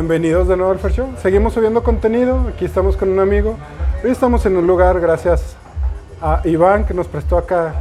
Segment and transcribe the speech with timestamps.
[0.00, 1.08] Bienvenidos de nuevo al Fair Show.
[1.18, 2.46] Seguimos subiendo contenido.
[2.48, 3.58] Aquí estamos con un amigo.
[4.02, 5.56] Hoy estamos en un lugar gracias
[6.22, 7.74] a Iván que nos prestó acá,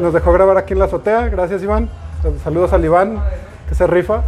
[0.00, 1.28] nos dejó grabar aquí en la azotea.
[1.28, 1.90] Gracias Iván.
[2.44, 3.20] Saludos al Iván
[3.68, 4.22] que se rifa.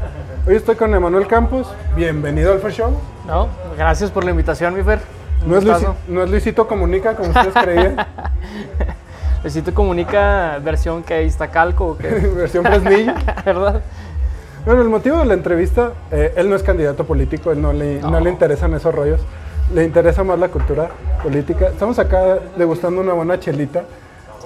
[0.48, 1.72] Hoy estoy con Emanuel Campos.
[1.94, 2.92] Bienvenido al Fair Show.
[3.24, 3.46] No,
[3.78, 4.98] gracias por la invitación, mi Fer.
[5.46, 5.94] No es, gustazo.
[6.08, 8.04] no es Luisito Comunica como ustedes creían.
[9.44, 13.14] Luisito Comunica versión que Iztacalco, o qué, Versión Fresnillo.
[13.44, 13.80] ¿verdad?
[14.64, 18.00] Bueno, el motivo de la entrevista, eh, él no es candidato político, él no le,
[18.00, 18.10] no.
[18.10, 18.20] No.
[18.20, 19.20] le interesan esos rollos,
[19.74, 20.88] le interesa más la cultura
[21.22, 21.68] política.
[21.68, 23.82] Estamos acá degustando una buena chelita,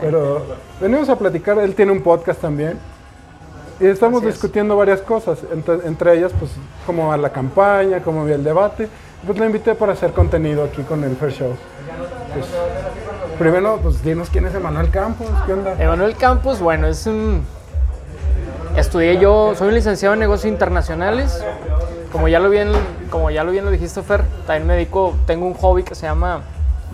[0.01, 0.42] pero
[0.80, 2.79] venimos a platicar, él tiene un podcast también,
[3.79, 4.34] y estamos Así es.
[4.34, 6.51] discutiendo varias cosas, entre, entre ellas, pues,
[6.87, 8.89] cómo va la campaña, cómo va el debate.
[9.27, 11.56] Pues le invité para hacer contenido aquí con el Fair Show.
[12.33, 12.47] Pues,
[13.39, 15.75] primero, pues dinos quién es Emanuel Campos, ¿qué onda?
[15.78, 17.42] Emanuel Campos, bueno, es un...
[18.77, 21.43] Estudié yo, soy un licenciado en negocios internacionales.
[22.12, 22.73] Como ya lo bien,
[23.09, 26.03] como ya lo bien lo dijiste, Fer, también me dedico, tengo un hobby que se
[26.03, 26.43] llama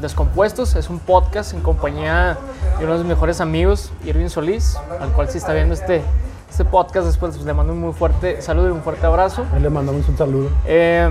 [0.00, 0.76] Descompuestos.
[0.76, 2.38] Es un podcast en compañía
[2.78, 6.02] de uno de mis mejores amigos, Irving Solís, al cual si está viendo este,
[6.48, 9.44] este podcast después pues, le mando un muy fuerte saludo y un fuerte abrazo.
[9.52, 10.50] Ahí le mandamos un saludo.
[10.66, 11.10] Eh,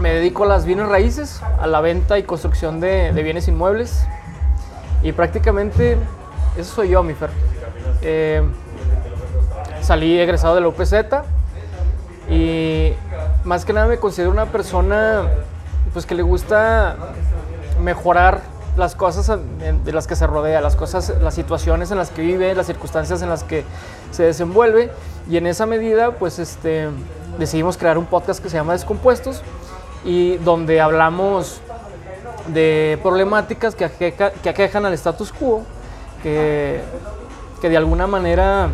[0.00, 4.06] me dedico a las bienes raíces, a la venta y construcción de, de bienes inmuebles.
[5.02, 5.98] Y prácticamente
[6.56, 7.28] eso soy yo, mi Fer.
[8.00, 8.42] Eh,
[9.84, 10.94] salí egresado de la UPZ
[12.30, 12.92] y
[13.44, 15.24] más que nada me considero una persona
[15.92, 16.96] pues que le gusta
[17.82, 18.40] mejorar
[18.78, 19.38] las cosas
[19.84, 23.20] de las que se rodea, las cosas, las situaciones en las que vive, las circunstancias
[23.22, 23.62] en las que
[24.10, 24.90] se desenvuelve.
[25.30, 26.88] Y en esa medida pues este
[27.38, 29.42] decidimos crear un podcast que se llama Descompuestos
[30.04, 31.60] y donde hablamos
[32.48, 35.62] de problemáticas que, que aquejan al status quo,
[36.22, 36.80] que,
[37.60, 38.70] que de alguna manera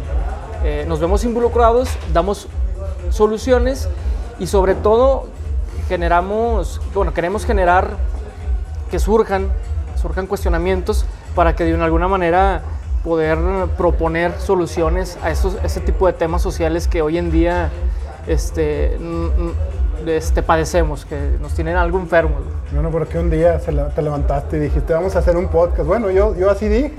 [0.64, 2.48] eh, nos vemos involucrados, damos
[3.10, 3.88] soluciones
[4.38, 5.26] y sobre todo
[5.88, 7.90] generamos, bueno, queremos generar
[8.90, 9.48] que surjan,
[10.00, 12.62] surjan cuestionamientos para que de una- alguna manera
[13.04, 13.38] poder
[13.78, 17.70] proponer soluciones a esos, ese tipo de temas sociales que hoy en día
[18.26, 18.98] este,
[20.06, 22.40] este, padecemos, que nos tienen algo enfermos.
[22.72, 25.86] Bueno, porque un día se la- te levantaste y dijiste, vamos a hacer un podcast.
[25.86, 26.94] Bueno, yo, yo así dije.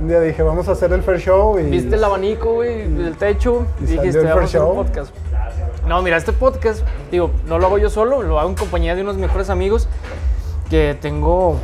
[0.00, 1.58] Un día dije, vamos a hacer el Fair Show.
[1.58, 4.70] Y Viste el abanico, güey, del techo Y y dijiste, el vamos a hacer Fair
[4.70, 4.84] un Show".
[4.84, 5.14] podcast.
[5.86, 9.02] No, mira, este podcast, digo, no lo hago yo solo, lo hago en compañía de
[9.02, 9.88] unos mejores amigos
[10.68, 11.56] que tengo,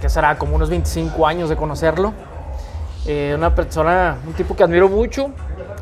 [0.00, 2.12] que será como unos 25 años de conocerlo.
[3.06, 5.30] Eh, una persona, un tipo que admiro mucho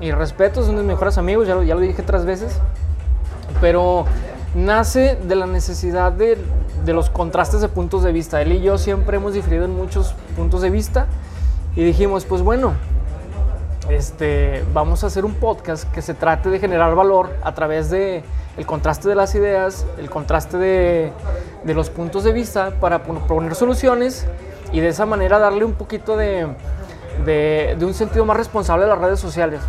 [0.00, 2.58] y respeto, es uno de mis mejores amigos, ya lo, ya lo dije tres veces,
[3.60, 4.04] pero
[4.54, 6.38] nace de la necesidad de,
[6.84, 8.40] de los contrastes de puntos de vista.
[8.42, 11.06] Él y yo siempre hemos diferido en muchos puntos de vista
[11.76, 12.72] y dijimos, pues bueno,
[13.90, 18.22] este, vamos a hacer un podcast que se trate de generar valor a través de
[18.56, 21.12] el contraste de las ideas, el contraste de,
[21.64, 24.26] de los puntos de vista para pon- proponer soluciones
[24.72, 26.48] y de esa manera darle un poquito de,
[27.24, 29.60] de- de un sentido más responsable a las redes sociales.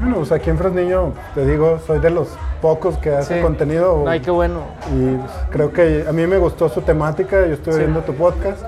[0.00, 2.28] Bueno, pues aquí en Fresniño, te digo, soy de los
[2.60, 3.42] pocos que hace Sí.
[3.42, 4.04] contenido.
[4.06, 4.60] Ay, qué bueno.
[4.94, 5.16] Y
[5.50, 7.46] creo que a mí me gustó su temática.
[7.46, 7.80] Yo estuve Sí.
[7.80, 8.62] viendo tu podcast.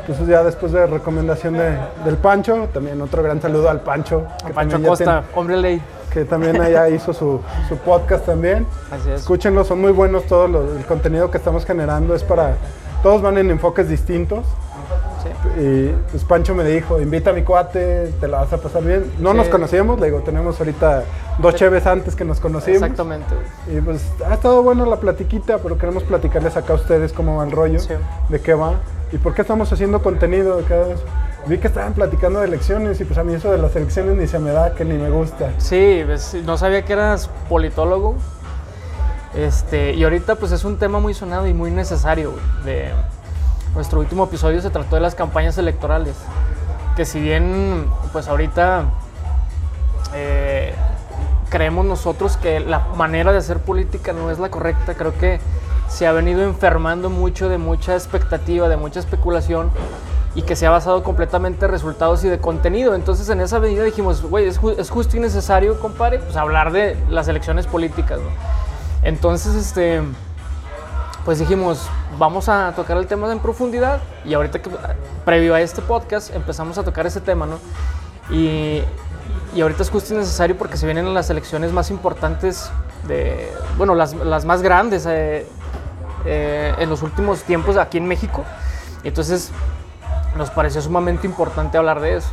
[0.00, 4.24] Entonces ya después de recomendación de- del Pancho, también otro gran saludo al Pancho.
[4.44, 5.80] que Pancho Costa, hombre ley.
[6.12, 8.66] que también allá hizo su, su podcast también.
[8.90, 9.20] Así es.
[9.20, 12.14] Escúchenlo, son muy buenos todos los, el contenido que estamos generando.
[12.16, 12.56] Es para,
[13.02, 14.44] todos van en enfoques distintos.
[15.22, 15.60] Sí.
[15.60, 19.10] Y pues Pancho me dijo, invita a mi cuate, te la vas a pasar bien.
[19.18, 19.36] No Sí.
[19.36, 21.04] nos conocíamos, le digo, tenemos ahorita
[21.38, 22.82] dos cheves antes que nos conocimos.
[22.82, 23.34] Exactamente.
[23.74, 27.44] Y pues ha estado bueno la platiquita, pero queremos platicarles acá a ustedes cómo va
[27.44, 27.94] el rollo, Sí.
[28.28, 28.74] de qué va
[29.12, 30.98] y por qué estamos haciendo contenido de cada vez.
[31.46, 34.28] Vi que estaban platicando de elecciones y pues a mí eso de las elecciones ni
[34.28, 35.50] se me da, que ni me gusta.
[35.58, 38.14] Sí, pues, no sabía que eras politólogo.
[39.34, 42.32] Este, y ahorita pues es un tema muy sonado y muy necesario.
[42.32, 42.90] güey, De,
[43.74, 46.16] nuestro último episodio se trató de las campañas electorales.
[46.96, 48.84] Que si bien pues ahorita
[50.14, 50.74] eh,
[51.48, 55.40] creemos nosotros que la manera de hacer política no es la correcta, creo que
[55.88, 59.70] se ha venido enfermando mucho de mucha expectativa, de mucha especulación
[60.34, 62.94] y que se ha basado completamente en resultados y de contenido.
[62.94, 66.72] Entonces, en esa medida dijimos, güey, es, ju- es justo y necesario, compadre, pues hablar
[66.72, 68.30] de las elecciones políticas, ¿no?
[69.02, 70.00] Entonces, este,
[71.24, 71.88] pues dijimos,
[72.18, 74.70] vamos a tocar el tema en profundidad y ahorita que,
[75.24, 77.58] previo a este podcast, empezamos a tocar ese tema, ¿no?
[78.34, 78.82] Y,
[79.54, 82.70] y ahorita es justo y necesario porque se vienen las elecciones más importantes,
[83.06, 85.46] de, bueno, las, las más grandes eh,
[86.24, 88.44] eh, en los últimos tiempos aquí en México.
[89.04, 89.50] Entonces,
[90.36, 92.28] nos pareció sumamente importante hablar de eso.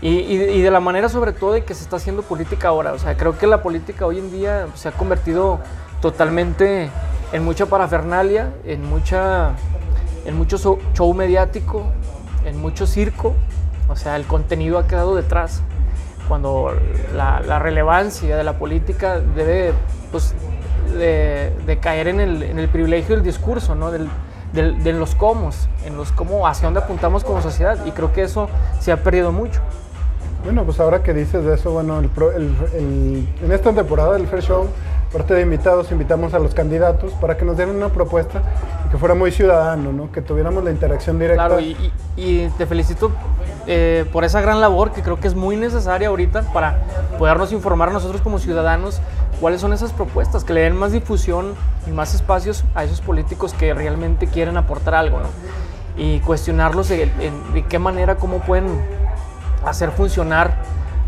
[0.00, 2.92] Y, y- y de la manera sobre todo de que se está haciendo política ahora.
[2.92, 5.58] O sea, creo que la política hoy en día se ha convertido
[6.02, 6.90] totalmente
[7.32, 9.52] en mucha parafernalia, en, mucha,
[10.24, 10.58] en mucho
[10.94, 11.84] show, mediático,
[12.44, 13.34] en mucho circo.
[13.88, 15.62] O sea, el contenido ha quedado detrás.
[16.28, 16.72] Cuando
[17.14, 19.72] la, la relevancia de la política debe
[20.10, 20.34] pues,
[20.96, 23.90] de, de caer en el, en el, privilegio del discurso, ¿no?
[23.90, 24.08] Del,
[24.54, 25.50] del, de los cómo,
[25.84, 27.84] en los cómo, hacia dónde apuntamos como sociedad.
[27.84, 28.48] Y creo que eso
[28.80, 29.60] se ha perdido mucho.
[30.44, 32.10] Bueno, pues ahora que dices de eso, bueno, el,
[32.74, 34.68] el, en esta temporada del Fair Show,
[35.14, 38.42] parte de invitados, invitamos a los candidatos para que nos dieran una propuesta
[38.84, 40.10] y que fuera muy ciudadano, ¿no?
[40.10, 41.46] Que tuviéramos la interacción directa.
[41.46, 43.12] Claro, y, te felicito
[43.68, 46.78] eh, por esa gran labor que creo que es muy necesaria ahorita para
[47.16, 49.00] podernos informar nosotros como ciudadanos
[49.40, 51.54] cuáles son esas propuestas, que le den más difusión
[51.86, 55.28] y más espacios a esos políticos que realmente quieren aportar algo, ¿no?
[55.96, 57.08] Y cuestionarlos de,
[57.52, 58.66] de qué manera, cómo pueden
[59.64, 60.54] hacer funcionar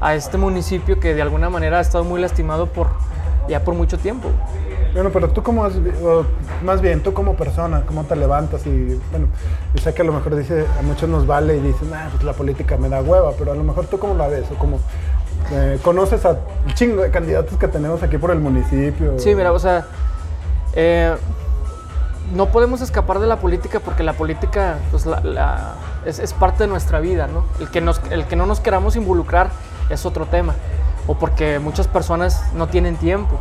[0.00, 2.88] a este municipio que de alguna manera ha estado muy lastimado por
[3.48, 4.31] ya por mucho tiempo.
[4.93, 5.69] Bueno, pero tú como,
[6.64, 8.66] más bien, tú como persona, ¿cómo te levantas?
[8.66, 9.28] Y bueno,
[9.75, 12.25] yo sé que a lo mejor dice, a muchos nos vale y dicen, ah, pues
[12.25, 14.78] la política me da hueva, pero a lo mejor tú cómo la ves, o como
[15.52, 16.38] eh, conoces a
[16.75, 19.19] chingo de candidatos que tenemos aquí por el municipio.
[19.19, 19.84] Sí, mira, o sea,
[20.72, 21.14] eh,
[22.34, 25.75] no podemos escapar de la política porque la política pues, la, la,
[26.06, 27.44] es, es, parte de nuestra vida, ¿no?
[27.60, 29.50] El que, nos, el que no nos queramos involucrar
[29.90, 30.54] es otro tema,
[31.06, 33.38] o porque muchas personas no tienen tiempo.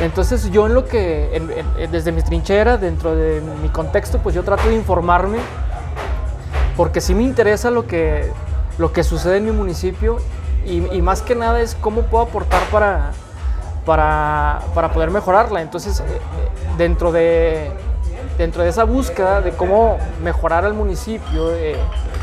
[0.00, 4.42] Entonces yo en lo que, en, desde mi trinchera, dentro de mi contexto, pues yo
[4.42, 5.38] trato de informarme,
[6.76, 8.30] porque sí me interesa lo que,
[8.78, 10.18] lo que sucede en mi municipio
[10.66, 13.12] y, y más que nada es cómo puedo aportar para,
[13.84, 15.60] para, para poder mejorarla.
[15.60, 16.02] Entonces,
[16.78, 17.70] dentro de,
[18.38, 21.76] dentro de esa búsqueda de cómo mejorar al municipio, eh,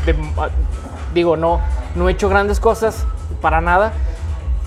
[0.06, 0.16] de,
[1.14, 1.60] digo, no,
[1.94, 3.04] no he hecho grandes cosas
[3.40, 3.92] para nada,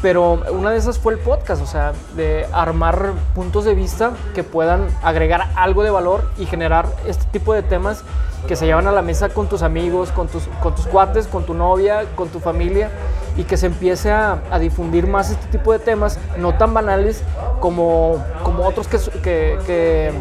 [0.03, 4.43] pero una de esas fue el podcast, o sea, de armar puntos de vista que
[4.43, 8.03] puedan agregar algo de valor y generar este tipo de temas
[8.45, 11.45] que se llevan a la mesa con tus amigos, con tus, con tus cuates, con
[11.45, 12.91] tu novia, con tu familia
[13.37, 17.23] y que se empiece a, difundir más este tipo de temas, no tan banales
[17.61, 20.11] como, como otros que, que, que,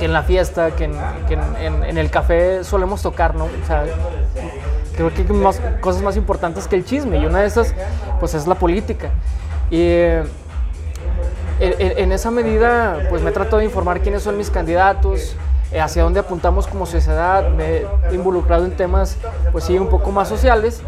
[0.00, 0.94] que en la fiesta, que, en,
[1.28, 3.44] que en, en, el café solemos tocar, ¿no?
[3.44, 3.84] O sea,
[5.08, 7.74] creo que hay más, cosas más importantes que el chisme y una de esas
[8.18, 9.10] pues es la política.
[9.70, 9.82] Y
[11.60, 15.36] en, esa medida pues me trato de informar quiénes son mis candidatos,
[15.72, 17.78] eh, hacia dónde apuntamos como sociedad, me
[18.10, 19.16] he involucrado en temas
[19.52, 20.82] pues sí un poco más sociales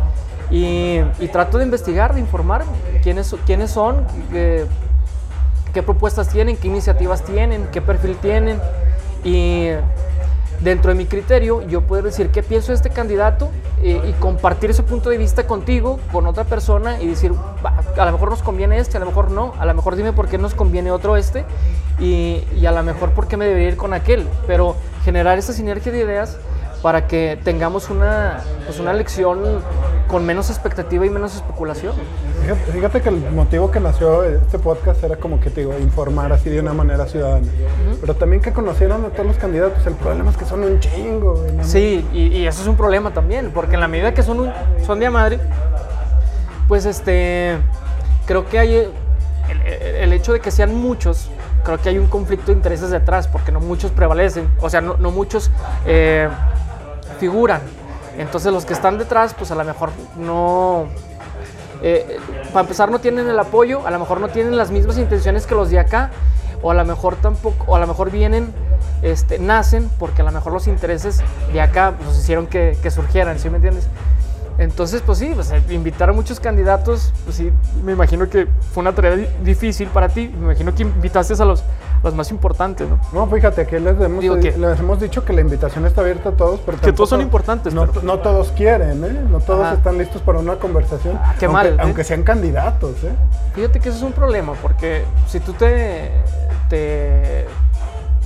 [0.51, 1.01] y,
[1.33, 2.65] trato de investigar, de informar
[3.03, 8.61] quiénes, quiénes son, qué propuestas tienen, qué iniciativas tienen, qué perfil tienen
[9.25, 9.69] y
[10.63, 13.51] dentro de mi criterio, yo puedo decir qué pienso de este candidato
[13.83, 17.33] eh, y compartir ese punto de vista contigo, con otra persona y decir,
[17.63, 20.29] a lo mejor nos conviene este, a lo mejor no, a lo mejor dime por
[20.29, 21.45] qué nos conviene otro este
[21.99, 25.53] y, y a lo mejor por qué me debería ir con aquel, pero generar esa
[25.53, 26.39] sinergia de ideas
[26.83, 29.41] para que tengamos una, pues una lección
[30.09, 31.95] con menos expectativa y menos especulación.
[32.43, 36.33] Fíjate, fíjate, que el motivo que nació este podcast era como que te digo, informar
[36.33, 37.47] así de una manera ciudadana.
[37.47, 37.99] Uh -huh.
[38.01, 39.87] Pero también que conocieran a todos los candidatos.
[39.87, 41.43] El problema es que son un chingo.
[41.57, 41.65] ¿no?
[41.65, 44.53] Sí, y, y, eso es un problema también, porque en la medida que son, un,
[44.85, 45.39] son de madre,
[46.67, 47.59] pues este,
[48.27, 48.93] creo que hay el,
[50.01, 51.31] el, hecho de que sean muchos,
[51.65, 54.97] creo que hay un conflicto de intereses detrás, porque no muchos prevalecen, o sea, no,
[54.99, 55.51] no muchos
[55.87, 56.29] eh,
[57.23, 57.61] figuran.
[58.19, 60.87] Entonces los que están detrás, pues a lo mejor no...
[61.81, 62.19] Eh,
[62.53, 65.55] para empezar no tienen el apoyo, a lo mejor no tienen las mismas intenciones que
[65.55, 66.11] los de acá,
[66.63, 68.53] o a lo mejor tampoco, o a lo mejor vienen,
[69.03, 73.49] este, nacen porque a lo mejor los intereses de acá pues, hicieron que, surgieran, ¿sí
[73.51, 73.87] me entiendes?
[74.59, 77.53] Entonces, pues sí, pues, invitar a muchos candidatos, pues sí,
[77.85, 79.15] me imagino que fue una tarea
[79.45, 80.29] difícil para ti.
[80.29, 81.63] Me imagino que invitaste a los,
[82.03, 82.99] los más importantes, ¿no?
[83.13, 86.33] No, fíjate, que les hemos, Digo, les hemos dicho que la invitación está abierta a
[86.33, 87.73] todos, pero que todos son importantes.
[87.73, 88.03] No, pero...
[88.03, 89.25] no todos quieren, ¿eh?
[89.31, 89.75] No todos Ajá.
[89.75, 91.19] están listos para una conversación.
[91.23, 91.67] Ah, qué aunque, mal.
[91.69, 91.77] ¿eh?
[91.81, 93.13] Aunque sean candidatos, ¿eh?
[93.55, 96.11] Fíjate que eso es un problema, porque si tú te,
[96.69, 97.47] te,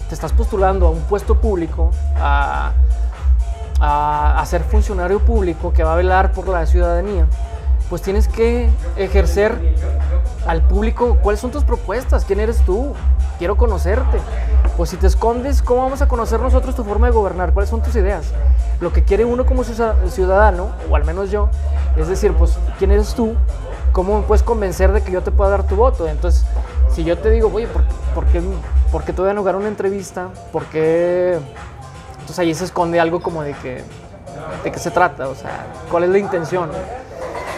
[0.09, 2.73] te estás postulando a un puesto público, a
[3.81, 7.27] a, a, ser funcionario público que va a velar por la ciudadanía,
[7.89, 9.77] pues tienes que ejercer
[10.47, 12.95] al público cuáles son tus propuestas, quién eres tú,
[13.39, 14.19] quiero conocerte.
[14.77, 17.53] Pues si te escondes, ¿cómo vamos a conocer nosotros tu forma de gobernar?
[17.53, 18.27] ¿Cuáles son tus ideas?
[18.81, 21.49] Lo que quiere uno como ciudadano, o al menos yo,
[21.97, 23.35] es decir, pues, ¿quién eres tú?
[23.93, 26.07] ¿Cómo me puedes convencer de que yo te pueda dar tu voto?
[26.07, 26.45] Entonces,
[26.93, 27.83] si yo te digo, oye, ¿por,
[28.15, 28.43] por qué,
[28.93, 30.29] por qué te voy a negar una entrevista?
[30.53, 31.39] ¿Por qué
[32.27, 33.85] entonces ahí se esconde algo como de que,
[34.65, 36.69] de qué se trata, o sea, cuál es la intención.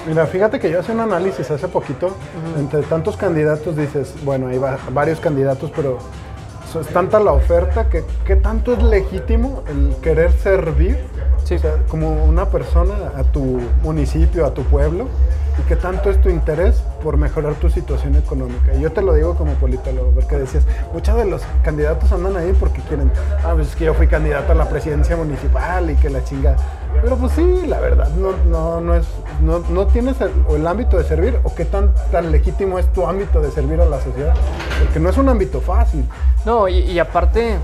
[0.08, 2.10] Mira, fíjate que yo hice un análisis hace poquito.
[2.58, 5.98] Entre tantos candidatos dices, bueno, hay va- varios candidatos, pero
[6.80, 10.98] es tanta la oferta que qué tanto es legítimo el querer servir
[11.44, 11.54] Sí.
[11.54, 15.06] o sea, como una persona a tu municipio, a tu pueblo,
[15.58, 18.74] y qué tanto es tu interés por mejorar tu situación económica.
[18.74, 22.52] Y yo te lo digo como politólogo, porque decías, muchos de los candidatos andan ahí
[22.60, 23.10] porque quieren,
[23.42, 26.54] ah, pues es que yo fui candidato a la presidencia municipal y que la chinga.
[27.02, 29.06] Pero pues sí, la verdad, no, no, no es,
[29.40, 33.06] no, no tienes el, el ámbito de servir o qué tan, tan legítimo es tu
[33.06, 34.34] ámbito de servir a la sociedad.
[34.82, 36.08] Porque no es un ámbito fácil.
[36.44, 37.56] No, y, aparte,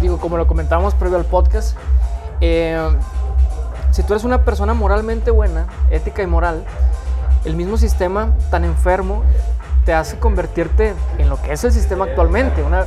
[0.00, 1.76] digo, como lo comentábamos previo al podcast,
[2.40, 2.78] eh,
[3.90, 6.64] si tú eres una persona moralmente buena, ética y moral,
[7.44, 9.22] el mismo sistema tan enfermo
[9.84, 12.86] te hace convertirte en lo que es el sistema actualmente, una-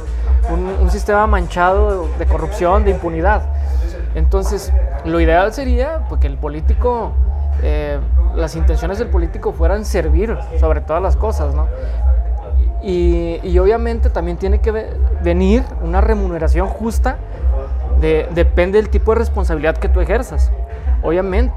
[0.50, 3.42] un, sistema manchado de corrupción, de impunidad.
[4.16, 4.72] Entonces,
[5.04, 7.12] lo ideal sería pues, que el político,
[7.62, 8.00] eh,
[8.36, 11.68] las intenciones del político fueran servir sobre todas las cosas, ¿no?
[12.82, 14.94] Y, obviamente también tiene que ve-
[15.24, 17.18] venir una remuneración justa,
[18.00, 20.52] de- depende del tipo de responsabilidad que tú ejerzas,
[21.02, 21.56] obviamente.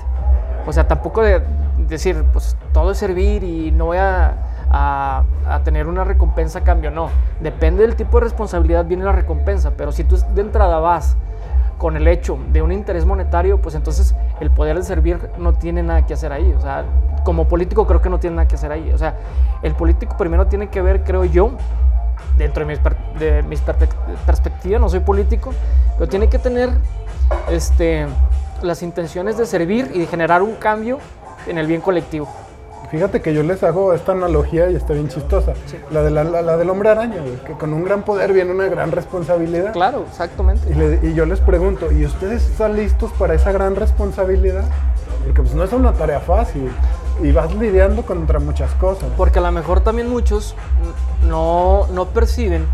[0.66, 1.42] O sea, tampoco de
[1.86, 4.34] decir, pues todo es servir y no voy a-
[4.70, 5.24] a
[5.64, 7.08] tener una recompensa a cambio, no.
[7.40, 11.16] Depende del tipo de responsabilidad viene la recompensa, pero si tú de entrada vas
[11.78, 15.82] con el hecho de un interés monetario, pues entonces el poder de servir no tiene
[15.82, 16.52] nada que hacer ahí.
[16.52, 16.84] O sea,
[17.24, 18.90] como político creo que no tiene nada que hacer ahí.
[18.92, 19.14] O sea,
[19.62, 21.52] el político primero tiene que ver, creo yo,
[22.36, 22.96] dentro de mis, per-
[24.26, 25.52] perspectivas, no soy político,
[25.96, 26.70] pero tiene que tener
[27.48, 28.06] este,
[28.62, 30.98] las intenciones de servir y de generar un cambio
[31.46, 32.28] en el bien colectivo.
[32.90, 35.52] Fíjate que yo les hago esta analogía y está bien chistosa.
[35.90, 37.16] La, de la, la- la del hombre araña,
[37.46, 39.72] que con un gran poder viene una gran responsabilidad.
[39.72, 40.70] Claro, exactamente.
[40.70, 44.64] Y, le- y yo les pregunto, ¿y ustedes están listos para esa gran responsabilidad?
[45.24, 46.70] Porque pues no es una tarea fácil
[47.22, 49.10] y vas lidiando contra muchas cosas.
[49.18, 50.54] Porque a lo mejor también muchos
[51.28, 52.64] no, no perciben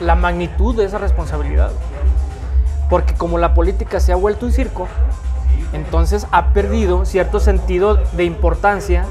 [0.00, 1.70] la magnitud de esa responsabilidad.
[2.90, 4.88] Porque como la política se ha vuelto un circo,
[5.72, 9.06] entonces ha perdido cierto sentido de importancia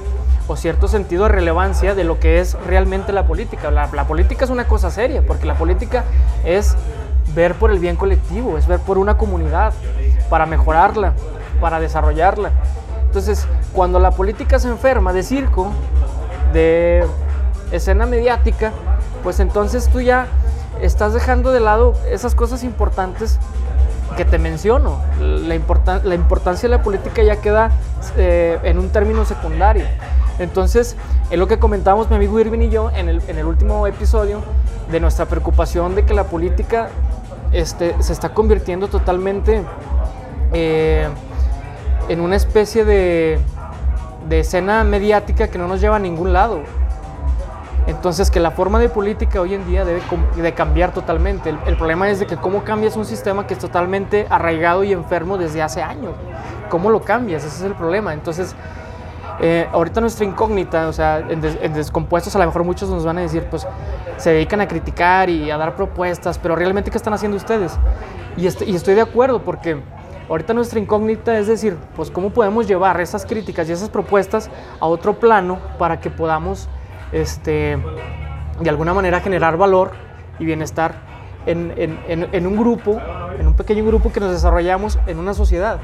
[0.56, 3.72] cierto sentido de relevancia de lo que es realmente la política.
[3.72, 6.04] La, política es una cosa seria, porque la política
[6.44, 6.76] es
[7.36, 9.74] ver por el bien colectivo, es ver por una comunidad,
[10.30, 11.14] para mejorarla,
[11.60, 12.52] para desarrollarla.
[13.06, 15.72] Entonces, cuando la política se enferma de circo,
[16.54, 17.06] de
[17.72, 18.72] escena mediática,
[19.24, 20.28] pues entonces tú ya
[20.82, 23.40] estás dejando de lado esas cosas importantes
[24.18, 25.00] que te menciono.
[25.20, 27.72] La importancia de la política ya queda
[28.18, 29.86] eh, en un término secundario.
[30.42, 30.96] Entonces,
[31.30, 34.42] es lo que comentábamos mi amigo Irving y yo en el, en el último episodio
[34.92, 36.90] de nuestra preocupación de que la política
[37.52, 39.64] este, se está convirtiendo totalmente
[40.52, 41.08] eh,
[42.10, 43.40] en una especie de,
[44.28, 46.62] de escena mediática que no nos lleva a ningún lado.
[47.86, 50.02] Entonces que la forma de política hoy en día debe
[50.36, 51.52] de cambiar totalmente.
[51.52, 54.92] El, el problema es de que cómo cambias un sistema que es totalmente arraigado y
[54.92, 56.14] enfermo desde hace años.
[56.70, 57.44] ¿Cómo lo cambias?
[57.44, 58.14] Ese es el problema.
[58.14, 58.56] Entonces,
[59.40, 63.06] eh, ahorita nuestra incógnita, o sea, en, des- en descompuestos a lo mejor muchos nos
[63.06, 63.66] van a decir, pues
[64.18, 67.78] se dedican a criticar y a dar propuestas, pero realmente ¿qué están haciendo ustedes?
[68.38, 69.82] Y, est- y estoy de acuerdo porque
[70.30, 74.86] ahorita nuestra incógnita es decir, pues cómo podemos llevar esas críticas y esas propuestas a
[74.86, 76.70] otro plano para que podamos,
[77.12, 77.78] este,
[78.60, 79.92] de alguna manera generar valor
[80.40, 80.94] y bienestar
[81.46, 83.00] en, en- en- en un grupo,
[83.40, 85.80] en un pequeño grupo que nos desarrollamos en una sociedad.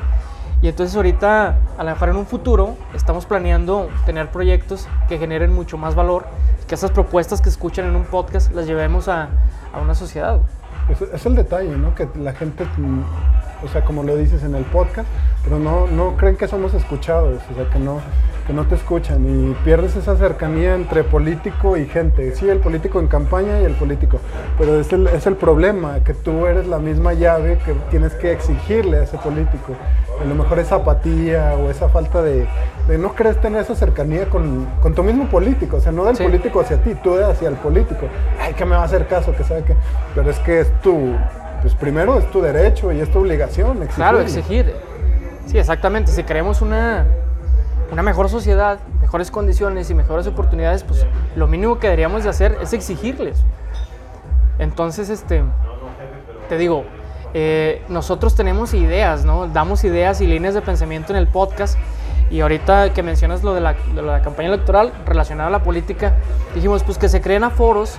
[0.62, 5.54] Y entonces ahorita, a lo mejor en un futuro, estamos planeando tener proyectos que generen
[5.54, 6.26] mucho más valor,
[6.68, 9.30] que esas propuestas que escuchan en un podcast las llevemos a,
[9.82, 10.40] una sociedad.
[10.90, 11.94] Es, es el detalle, ¿no?
[11.94, 12.66] Que la gente,
[13.64, 15.08] o sea, como lo dices en el podcast,
[15.44, 18.00] pero no, no creen que somos escuchados, o sea, que no,
[18.46, 22.36] que no te escuchan y pierdes esa cercanía entre político y gente.
[22.36, 24.20] Sí, el político en campaña y el político,
[24.58, 28.32] pero es el, es el problema, que tú eres la misma llave que tienes que
[28.32, 29.74] exigirle a ese político.
[30.22, 32.48] A lo mejor esa apatía o esa falta de,
[32.88, 36.16] de no querer tener esa cercanía con, con tu mismo político, o sea, no del
[36.16, 36.24] Sí.
[36.24, 38.08] político hacia ti, tú hacia el político.
[38.42, 39.76] Ay, que me va a hacer caso, que sabe que.
[40.16, 41.14] Pero es que es tu.
[41.62, 43.78] Pues primero es tu derecho y es tu obligación.
[43.78, 43.96] Exigirle.
[43.96, 44.74] Claro, exigir.
[45.48, 46.12] Sí, exactamente.
[46.12, 47.06] Si queremos una,
[47.92, 52.58] una mejor sociedad, mejores condiciones y mejores oportunidades, pues lo mínimo que deberíamos de hacer
[52.62, 53.44] es exigirles.
[54.60, 55.44] Entonces, este,
[56.50, 56.84] te digo,
[57.34, 59.48] eh, nosotros tenemos ideas, ¿no?
[59.48, 61.78] Damos ideas y líneas de pensamiento en el podcast.
[62.30, 66.16] Y ahorita que mencionas lo de la, de la campaña electoral relacionada a la política,
[66.54, 67.98] dijimos pues que se creen a foros.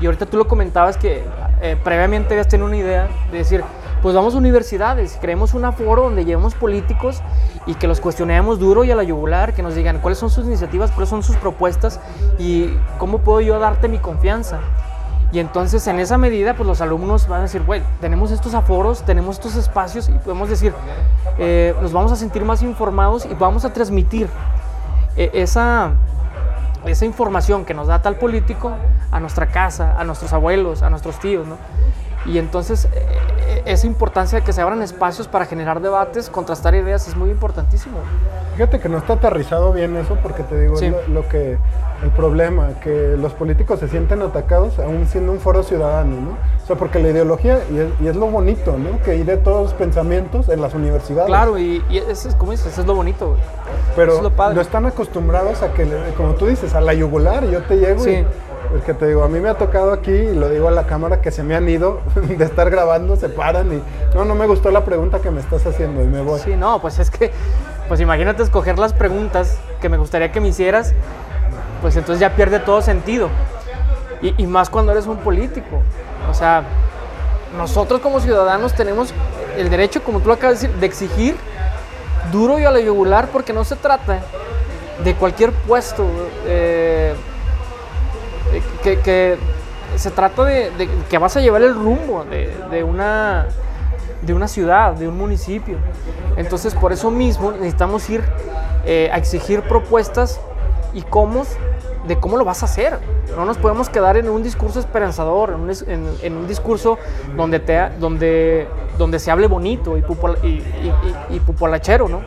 [0.00, 1.24] Y ahorita tú lo comentabas que
[1.62, 3.64] eh, previamente habías tenido una idea de decir,
[4.02, 7.22] pues vamos a universidades, creemos un aforo donde llevemos políticos
[7.66, 10.44] y que los cuestionemos duro y a la yugular, que nos digan cuáles son sus
[10.46, 11.98] iniciativas, cuáles son sus propuestas
[12.38, 14.60] y cómo puedo yo darte mi confianza.
[15.32, 19.02] Y entonces en esa medida, pues los alumnos van a decir, bueno, tenemos estos aforos,
[19.02, 20.72] tenemos estos espacios y podemos decir,
[21.38, 24.28] eh, nos vamos a sentir más informados y vamos a transmitir
[25.16, 25.92] eh, esa,
[26.86, 28.72] esa información que nos da tal político
[29.10, 31.56] a nuestra casa, a nuestros abuelos, a nuestros tíos, ¿no?
[32.26, 37.06] Y entonces eh, esa importancia de que se abran espacios para generar debates, contrastar ideas
[37.08, 37.98] es muy importantísimo.
[38.56, 40.88] Fíjate que no está aterrizado bien eso porque te digo Sí.
[40.90, 41.58] lo, lo que
[42.02, 46.30] el problema que los políticos se sienten atacados aún siendo un foro ciudadano, ¿no?
[46.62, 49.00] O sea, porque la ideología y es, y es lo bonito, ¿no?
[49.02, 51.28] Que hay de todos los pensamientos en las universidades.
[51.28, 53.28] Claro, y, y eso es como dices, eso es lo bonito.
[53.28, 53.40] güey.
[53.94, 54.56] pero eso es lo padre.
[54.56, 57.44] no están acostumbrados a que, como tú dices, a la yugular.
[57.46, 58.10] Yo te llego Sí.
[58.10, 58.26] y
[58.74, 60.86] es que te digo, a mí me ha tocado aquí y lo digo a la
[60.86, 63.82] cámara que se me han ido de estar grabando, se paran y
[64.14, 66.40] no, no me gustó la pregunta que me estás haciendo y me voy.
[66.40, 67.30] Sí, no, pues es que,
[67.88, 70.94] pues imagínate escoger las preguntas que me gustaría que me hicieras,
[71.82, 73.28] pues entonces ya pierde todo sentido.
[74.22, 75.82] Y, más cuando eres un político.
[76.28, 76.64] O sea,
[77.56, 79.12] nosotros como ciudadanos tenemos
[79.56, 81.36] el derecho, como tú lo acabas de decir, de exigir
[82.32, 84.20] duro y a la yugular, porque no se trata
[85.04, 86.04] de cualquier puesto.
[86.46, 87.14] eh,
[88.82, 89.36] que, que
[89.96, 93.46] se trata de, de que vas a llevar el rumbo de, de una
[94.22, 95.76] de una ciudad, de un municipio.
[96.36, 98.24] Entonces, por eso mismo necesitamos ir
[98.84, 100.40] eh, a exigir propuestas
[100.94, 101.44] y cómo
[102.08, 102.98] de cómo lo vas a hacer.
[103.36, 106.98] No nos podemos quedar en un discurso esperanzador, en un, en- en un discurso
[107.36, 110.94] donde, te, donde, donde se hable bonito y, pupol- y, y-
[111.30, 112.22] y- y populachero, ¿no?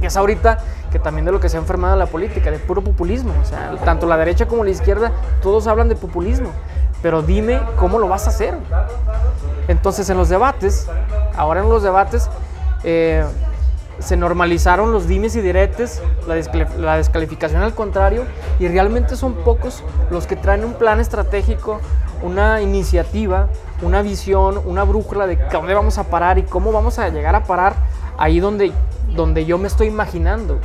[0.00, 0.58] Que es ahorita
[0.92, 3.32] que también de lo que se ha enfermado la política, de puro populismo.
[3.40, 5.10] O sea, tanto la derecha como la izquierda,
[5.42, 6.50] todos hablan de populismo.
[7.00, 8.54] Pero dime cómo lo vas a hacer.
[9.66, 10.88] Entonces en los debates,
[11.36, 12.28] ahora en los debates,
[12.84, 13.24] eh,
[13.98, 16.36] se normalizaron los dimes y diretes, la,
[16.78, 18.24] la descalificación al contrario,
[18.58, 21.80] y realmente son pocos los que traen un plan estratégico,
[22.22, 23.48] una iniciativa,
[23.82, 27.44] una visión, una brújula de dónde vamos a parar y cómo vamos a llegar a
[27.44, 27.74] parar
[28.18, 28.72] ahí donde,
[29.14, 30.58] donde yo me estoy imaginando.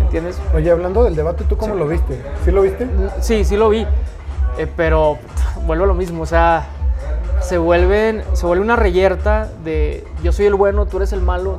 [0.00, 0.40] ¿Entiendes?
[0.54, 2.20] Oye, hablando del debate, ¿tú cómo lo viste?
[2.44, 2.88] ¿Sí lo viste?
[3.20, 3.86] Sí, sí lo vi.
[4.58, 5.18] Eh, pero
[5.66, 6.66] vuelvo a lo mismo, o sea,
[7.40, 11.58] se vuelven, se vuelve una reyerta de yo soy el bueno, tú eres el malo,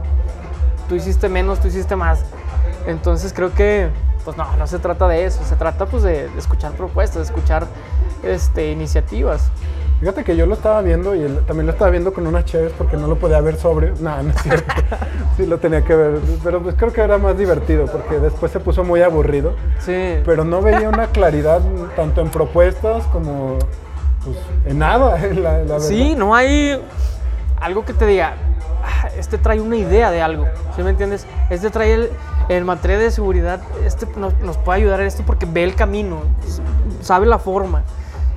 [0.88, 2.24] tú hiciste menos, tú hiciste más.
[2.86, 3.90] Entonces creo que,
[4.24, 7.24] pues no, no se trata de eso, se trata pues de, de escuchar propuestas, de
[7.34, 7.68] escuchar
[8.24, 9.50] este, iniciativas.
[10.00, 12.74] Fíjate que yo lo estaba viendo y él- también lo estaba viendo con unas chéves
[12.78, 13.94] porque no lo podía ver sobre.
[14.02, 14.74] No, no es cierto.
[15.38, 16.20] sí lo tenía que ver.
[16.44, 19.54] Pero pues creo que era más divertido porque después se puso muy aburrido.
[19.80, 21.62] Sí, Pero no veía una claridad
[21.96, 23.58] tanto en propuestas como
[24.26, 25.18] pues, en nada.
[25.34, 25.80] La, la verdad.
[25.80, 26.82] Sí, no hay
[27.62, 28.34] algo que te diga,
[28.84, 31.26] "Ah, este trae una idea de algo, ¿sí me entiendes?
[31.50, 32.10] Este trae el,
[32.50, 36.18] en materia de seguridad, este nos, nos puede ayudar en esto porque ve el camino,
[37.02, 37.84] sabe la forma.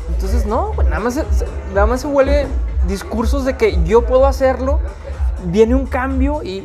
[0.08, 1.24] Entonces, no, nada más, se-
[1.74, 2.46] nada más se vuelve
[2.86, 4.78] discursos de que yo puedo hacerlo,
[5.44, 6.64] viene un cambio y,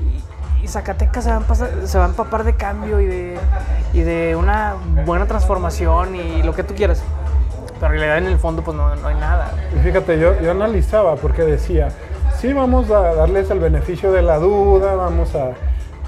[0.68, 3.38] Zacatecas se va, a se va a empapar de cambio y de,
[3.94, 4.76] y de una
[5.08, 7.02] buena transformación y lo que tú quieras.
[7.80, 9.52] Pero en realidad en el fondo pues no, no hay nada.
[9.76, 11.90] Y fíjate, yo, yo analizaba porque decía,
[12.40, 15.50] sí, vamos a darles el beneficio de la duda, vamos a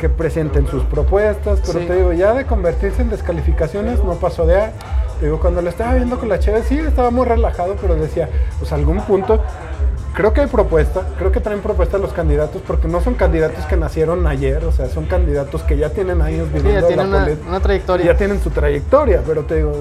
[0.03, 1.85] que presenten sus propuestas, pero Sí.
[1.85, 4.71] te digo, ya de convertirse en descalificaciones no pasó de ahí.
[5.21, 8.27] Te digo, cuando lo estaba viendo con la chévere, sí, estaba muy relajado, pero decía,
[8.59, 9.39] pues a algún punto,
[10.13, 13.77] creo que hay propuesta, creo que traen propuesta los candidatos, porque no son candidatos que
[13.77, 17.07] nacieron ayer, o sea, son candidatos que ya tienen años Sí, viviendo ya tiene la
[17.09, 18.05] una, política una trayectoria.
[18.07, 19.71] ya tienen su trayectoria, pero te digo,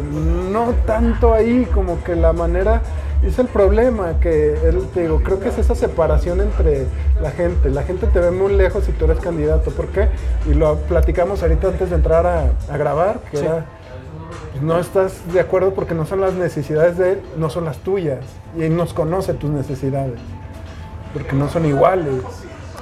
[0.53, 2.81] no tanto ahí como que la manera
[3.23, 6.87] es el problema que él te digo, creo que es esa separación entre
[7.21, 7.71] la gente.
[7.71, 10.09] La gente te ve muy lejos si tú eres candidato, ¿por qué?
[10.51, 13.45] Y lo platicamos ahorita antes de entrar a, a grabar, que Sí.
[13.45, 13.65] era
[14.51, 17.79] pues, no estás de acuerdo porque no son las necesidades de él, no son las
[17.79, 18.19] tuyas.
[18.59, 20.19] Y él nos conoce tus necesidades,
[21.13, 22.23] porque no son iguales.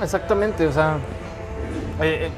[0.03, 0.97] Exactamente, o sea,
[2.01, 2.31] eh, eh,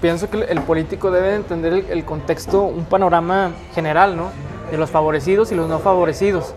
[0.00, 4.30] pienso que el- el político debe entender el, el contexto, un panorama general, ¿no?
[4.70, 6.54] De los favorecidos y los no favorecidos.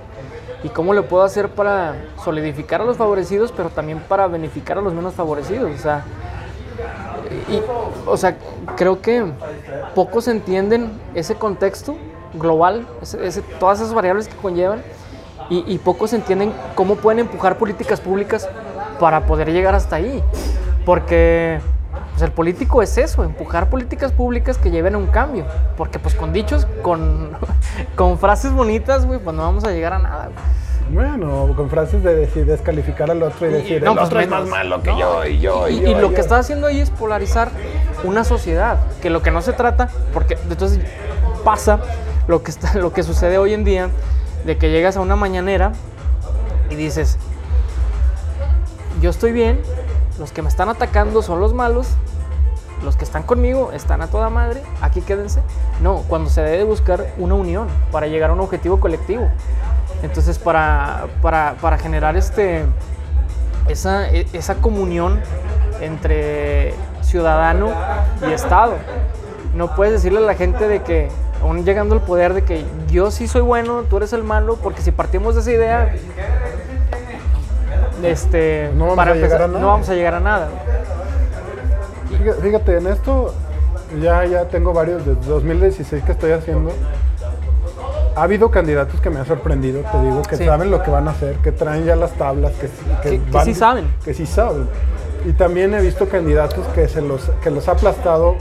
[0.63, 4.81] Y cómo le puedo hacer para solidificar a los favorecidos, pero también para beneficiar a
[4.81, 5.71] los menos favorecidos.
[5.71, 6.03] O sea,
[7.49, 7.61] y,
[8.05, 8.37] o sea,
[8.75, 9.25] creo que
[9.95, 11.95] pocos entienden ese contexto
[12.33, 12.85] global,
[13.59, 14.81] todas esas variables que conllevan,
[15.49, 18.47] y, y pocos entienden cómo pueden empujar políticas públicas
[18.99, 20.21] para poder llegar hasta ahí.
[20.85, 21.59] Porque
[22.19, 25.45] pues, el político es eso, empujar políticas públicas que lleven a un cambio.
[25.77, 27.29] Porque pues con dichos, con,
[27.95, 30.25] con frases bonitas, güey, pues no vamos a llegar a nada.
[30.25, 30.59] güey.
[30.91, 34.19] Bueno, con frases de decir, descalificar al otro y Y- decir, no, el pues otro
[34.21, 35.87] es más malo que yo y yo y, Y, yo.
[35.89, 36.21] y lo y que yo".
[36.21, 37.49] está haciendo ahí es polarizar
[38.03, 40.79] una sociedad, que lo que no se trata, porque entonces
[41.43, 41.79] pasa
[42.27, 43.89] lo que, está, lo que sucede hoy en día,
[44.45, 45.73] de que llegas a una mañanera
[46.71, 47.17] y dices,
[48.99, 49.59] yo estoy bien,
[50.17, 51.87] los que me están atacando son los malos,
[52.83, 55.41] los que están conmigo están a toda madre, aquí quédense.
[55.81, 59.27] No, cuando se debe buscar una unión para llegar a un objetivo colectivo.
[60.03, 62.63] Entonces, para, para, para generar este,
[63.67, 65.19] esa, e- esa comunión
[65.81, 67.69] entre ciudadano
[68.27, 68.73] y Estado.
[69.55, 71.09] No puedes decirle a la gente de que,
[71.41, 74.81] aún llegando al poder, de que yo sí soy bueno, tú eres el malo, porque
[74.81, 75.95] si partimos de esa idea,
[78.03, 80.49] este, No vamos para a empezar, a no vamos a llegar a nada.
[82.19, 83.33] Fíjate, en esto
[84.01, 86.71] ya, ya tengo varios, desde 2016 que estoy haciendo.
[88.15, 90.45] Ha habido candidatos que me han sorprendido, te digo, que Sí.
[90.45, 92.67] saben lo que van a hacer, que traen ya las tablas, que,
[93.09, 93.85] Que- que sí saben.
[94.03, 94.67] Que sí saben.
[95.25, 98.35] Y también he visto candidatos que, se los, que los ha aplastado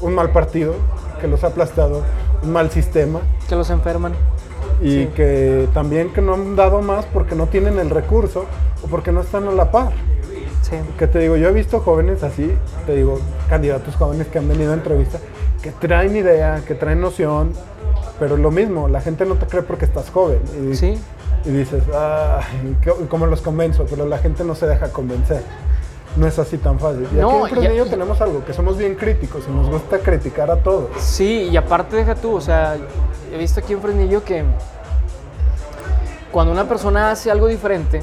[0.00, 0.74] un mal partido,
[1.20, 2.02] que los ha aplastado
[2.42, 4.12] un mal sistema Que los enferman.
[4.82, 5.10] y Sí.
[5.14, 8.46] que también que no han dado más porque no tienen el recurso
[8.82, 9.90] o porque no están a la par.
[10.70, 10.76] Sí.
[10.98, 12.50] Que te digo, yo he visto jóvenes así,
[12.86, 15.18] te digo, candidatos jóvenes que han venido a entrevista,
[15.62, 17.52] que traen idea, que traen noción,
[18.18, 20.38] pero lo mismo, la gente no te cree porque estás joven.
[20.70, 20.98] Y, Sí.
[21.44, 23.84] y dices, "Ay, ¿qué- ¿cómo los convenzo?
[23.90, 25.42] Pero la gente no se deja convencer.
[26.16, 27.06] No es así tan fácil.
[27.12, 30.50] Y No, aquí en Fresnillo tenemos algo, que somos bien críticos y nos gusta criticar
[30.50, 30.88] a todos.
[30.98, 32.76] Sí, y aparte deja tú, o sea,
[33.32, 34.44] he visto aquí en Fresnillo que
[36.32, 38.02] cuando una persona hace algo diferente,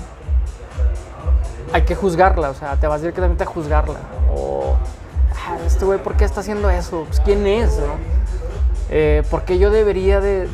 [1.73, 3.99] hay que juzgarla, o sea, te vas directamente a juzgarla.
[4.33, 4.75] O,
[5.33, 7.05] "Ah, este güey, ¿por qué está haciendo eso?
[7.07, 7.77] Pues, ¿quién es?
[7.77, 8.17] no?
[8.89, 10.47] Eh, ¿Por qué yo debería de,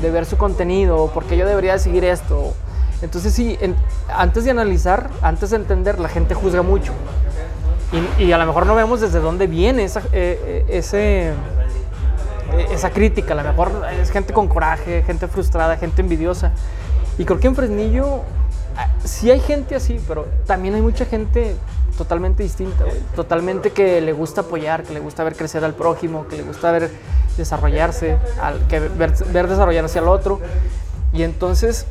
[0.00, 1.10] ver su contenido?
[1.12, 2.54] ¿Por qué yo debería de seguir esto?
[3.02, 3.58] Entonces sí,
[4.08, 6.92] antes de analizar, antes de entender, la gente juzga mucho.
[8.18, 11.32] Y, a lo mejor no vemos desde dónde viene esa, eh, eh, ese,
[12.70, 13.32] esa crítica.
[13.32, 16.52] A lo mejor es gente con coraje, gente frustrada, gente envidiosa.
[17.18, 18.22] Y creo que en Fresnillo
[19.04, 21.56] sí hay gente así, pero también hay mucha gente
[21.96, 22.84] totalmente distinta.
[23.14, 26.70] Totalmente que le gusta apoyar, que le gusta ver crecer al prójimo, que le gusta
[26.70, 26.90] ver
[27.36, 30.40] desarrollarse, al, que ver, ver desarrollarse al otro.
[31.12, 31.86] Y entonces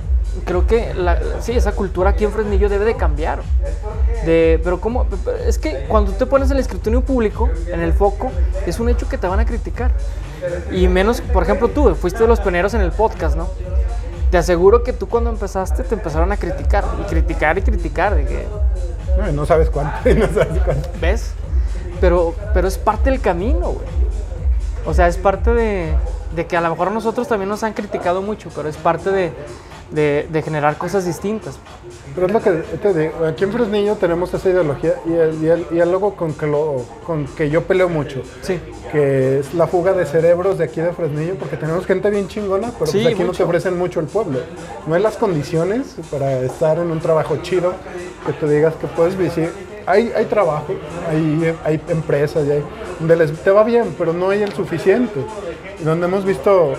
[0.46, 0.94] creo que
[1.42, 3.42] sí, esa cultura aquí en Fresnillo debe de cambiar.
[4.26, 5.06] Pero cómo,
[5.46, 8.32] es que cuando te pones en el escrutinio público, en el foco,
[8.66, 9.92] es un hecho que te van a criticar.
[10.72, 13.48] Y menos, por ejemplo, tú, fuiste de los pioneros en el podcast, ¿no?
[14.32, 18.26] Te aseguro que tú cuando empezaste te empezaron a criticar, y criticar y criticar, de
[18.26, 18.46] que,
[19.34, 20.90] No, sabes cuánto, y no sabes cuánto.
[21.00, 21.32] ¿ves?
[22.02, 23.88] Pero, pero es parte del camino, güey.
[24.86, 25.94] O sea, es parte de,
[26.36, 29.12] de que a lo mejor a nosotros también nos han criticado mucho, pero es parte
[29.12, 29.32] de,
[29.92, 31.58] de- de generar cosas distintas.
[32.18, 32.52] Pero es lo que
[32.82, 36.84] te digo, aquí en Fresnillo tenemos esa ideología y, el, y, el- con que, lo,
[37.06, 38.60] con que yo peleo mucho, Sí,
[38.92, 42.72] que es la fuga de cerebros de aquí de Fresnillo, porque tenemos gente bien chingona,
[42.72, 44.40] pero Sí, pues aquí no te ofrecen mucho el pueblo.
[44.88, 47.74] No hay las condiciones para estar en un trabajo chido,
[48.26, 49.52] que te digas que puedes vivir.
[49.86, 50.74] Hay, hay trabajo,
[51.12, 52.64] hay, hay empresas, hay,
[52.98, 55.20] donde les, te va bien, pero no hay el suficiente.
[55.86, 56.74] Donde hemos visto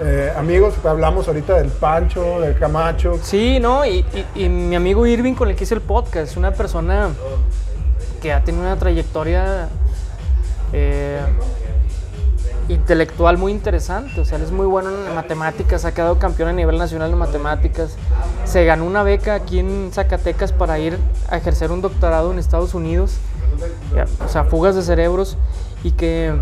[0.00, 4.04] eh, amigos, hablamos ahorita del Pancho, del Camacho, Sí, no, y,
[4.36, 7.10] mi amigo Irving con el que hice el podcast una persona
[8.20, 9.68] que ha tenido una trayectoria
[10.72, 11.20] eh,
[12.68, 14.20] intelectual muy interesante.
[14.20, 17.18] O sea, él es muy bueno en matemáticas, ha quedado campeón a nivel nacional en
[17.18, 17.96] matemáticas.
[18.44, 22.74] Se ganó una beca aquí en Zacatecas para ir a ejercer un doctorado en Estados
[22.74, 23.16] Unidos.
[24.24, 25.36] O sea, fugas de cerebros
[25.82, 26.34] y que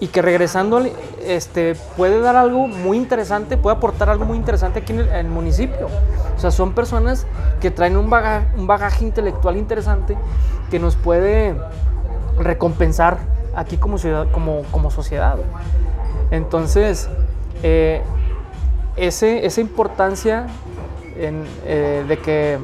[0.00, 0.80] y que regresando
[1.24, 5.88] este, puede dar algo muy interesante, puede aportar algo muy interesante aquí en el, municipio.
[6.36, 7.26] O sea, son personas
[7.60, 10.16] que traen un bagaje, un bagaje intelectual interesante
[10.70, 11.56] que nos puede
[12.38, 13.18] recompensar
[13.56, 15.36] aquí como, ciudad, como, como sociedad.
[16.30, 17.08] Entonces,
[17.62, 18.02] eh,
[18.96, 20.46] ese, esa importancia
[21.16, 22.58] eh, de que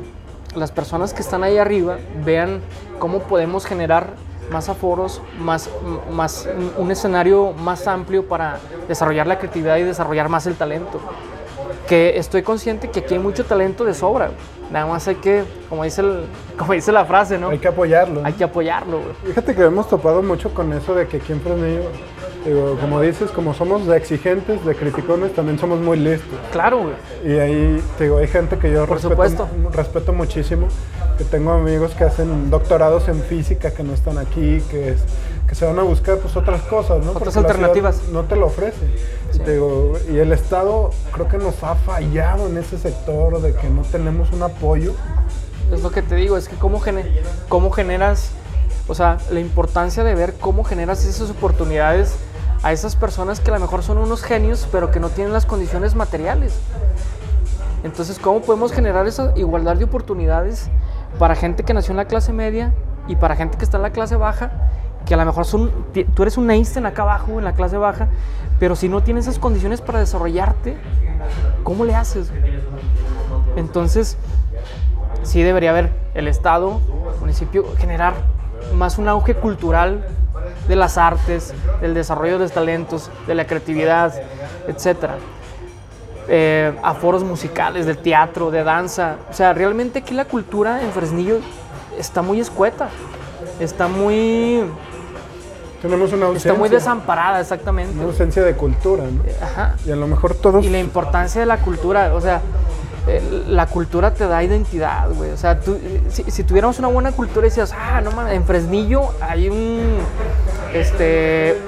[0.54, 2.60] las personas que están ahí arriba vean
[3.00, 4.10] cómo podemos generar
[4.50, 5.68] más aforos, más,
[6.12, 11.00] más un escenario más amplio para desarrollar la creatividad y desarrollar más el talento.
[11.88, 14.30] Que estoy consciente que aquí hay mucho talento de sobra.
[14.72, 16.24] Nada más hay que, como dice, el-
[16.58, 17.50] como dice la frase, ¿no?
[17.50, 18.22] hay que apoyarlo.
[18.24, 19.12] Hay que apoyarlo, güey.
[19.26, 21.82] Fíjate que hemos topado mucho con eso de que aquí en Fresnillo,
[22.46, 26.38] digo, como dices, como somos de exigentes, de criticones, también somos muy listos.
[26.52, 26.94] Claro, güey.
[27.34, 30.68] Y ahí, te digo, hay gente que yo Por respeto, respeto muchísimo,
[31.18, 35.02] que tengo amigos que hacen doctorados en física que no están aquí, que, es-
[35.48, 37.12] que se van a buscar pues otras cosas, ¿no?
[37.12, 38.02] Otras Porque alternativas.
[38.12, 38.86] No te lo ofrece.
[39.34, 43.54] Y te digo, y el Estado creo que nos ha fallado en ese sector de
[43.54, 44.92] que no tenemos un apoyo.
[45.72, 48.30] Es lo que te digo, es que cómo, gene- cómo generas,
[48.88, 52.14] o sea, la importancia de ver cómo generas esas oportunidades
[52.62, 55.46] a esas personas que a lo mejor son unos genios, pero que no tienen las
[55.46, 56.54] condiciones materiales.
[57.82, 60.68] Entonces, ¿cómo podemos generar esa igualdad de oportunidades
[61.18, 62.72] para gente que nació en la clase media
[63.06, 64.50] y para gente que está en la clase baja?
[65.06, 65.70] Que a lo mejor son,
[66.14, 68.08] tú eres un Einstein acá abajo en la clase baja,
[68.58, 70.76] pero si no tienes esas condiciones para desarrollarte,
[71.62, 72.32] ¿cómo le haces?
[73.56, 74.16] Entonces,
[75.22, 76.80] sí debería haber el Estado,
[77.20, 78.14] municipio, generar
[78.74, 80.06] más un auge cultural
[80.68, 84.14] de las artes, del desarrollo de los talentos, de la creatividad,
[84.66, 85.16] etcétera.
[86.26, 89.16] Eh, a foros musicales, de teatro, de danza.
[89.30, 91.38] O sea, realmente aquí la cultura en Fresnillo
[91.98, 92.88] está muy escueta,
[93.60, 94.64] está muy,
[95.82, 97.94] Tenemos una ausencia, está muy desamparada, exactamente.
[97.94, 99.22] una ausencia de cultura, ¿no?
[99.44, 99.76] Ajá.
[99.84, 100.64] Y a lo mejor todos...
[100.64, 102.40] Y la importancia de la cultura, o sea,
[103.06, 105.30] eh, la cultura te da identidad, güey.
[105.30, 108.44] O sea, tú, si, si tuviéramos una buena cultura y decías, ah, no mames, en
[108.44, 109.98] Fresnillo hay un,
[110.72, 111.58] este,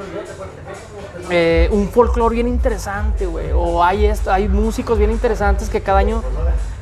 [1.31, 3.51] eh, un folclore bien interesante, güey.
[3.55, 6.23] O hay esto, hay músicos bien interesantes que cada año,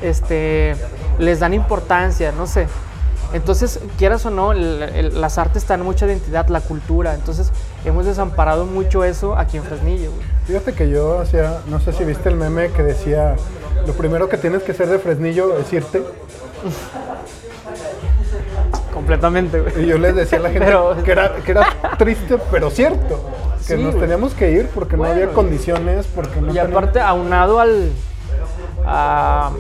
[0.03, 0.77] este,
[1.19, 2.67] les dan importancia, no sé.
[3.33, 7.15] Entonces, quieras o no, el- el- las artes dan mucha identidad, la cultura.
[7.15, 7.51] Entonces,
[7.85, 10.23] hemos desamparado mucho eso aquí en Fresnillo, güey.
[10.47, 13.35] Fíjate que yo hacía, no sé si viste el meme que decía,
[13.87, 16.05] lo primero que tienes que hacer de Fresnillo es irte.
[18.93, 19.85] Completamente, güey.
[19.85, 21.67] Y yo les decía a la gente Pero- que, era, que era
[21.99, 23.21] triste, pero cierto.
[23.67, 24.01] Que Sí, nos güey.
[24.03, 27.91] teníamos que ir porque no había condiciones, porque no Y teníamos- aparte, aunado al,
[28.87, 29.51] a,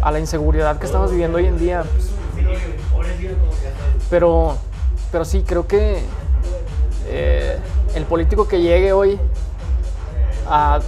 [0.00, 1.84] a la inseguridad que estamos viviendo hoy en día.
[1.92, 2.10] pues,
[4.08, 4.56] pero,
[5.12, 5.98] pero sí, creo que
[7.08, 7.58] eh,
[7.94, 9.18] el político que llegue hoy
[10.48, 10.80] a,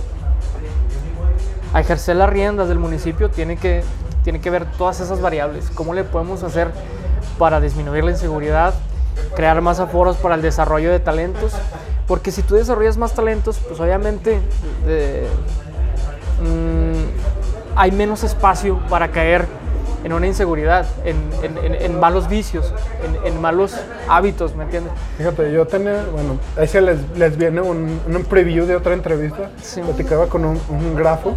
[1.74, 3.82] a ejercer las riendas del municipio tiene que,
[4.24, 5.70] tiene que ver todas esas variables.
[5.74, 6.70] ¿Cómo le podemos hacer
[7.38, 8.74] para disminuir la inseguridad?
[9.34, 11.52] Crear más aforos para el desarrollo de talentos.
[12.08, 14.40] Porque si tú desarrollas más talentos, pues obviamente
[16.42, 19.46] mm, hay menos espacio para caer
[20.04, 22.72] en una inseguridad, en, en- en- en malos vicios,
[23.04, 23.74] en, en malos
[24.08, 24.92] hábitos, ¿me entiendes?
[25.18, 29.50] Fíjate, yo tenía, bueno, ahí se les, les viene un, un preview de otra entrevista.
[29.60, 29.80] Sí.
[29.82, 31.34] Platicaba con un, un grafo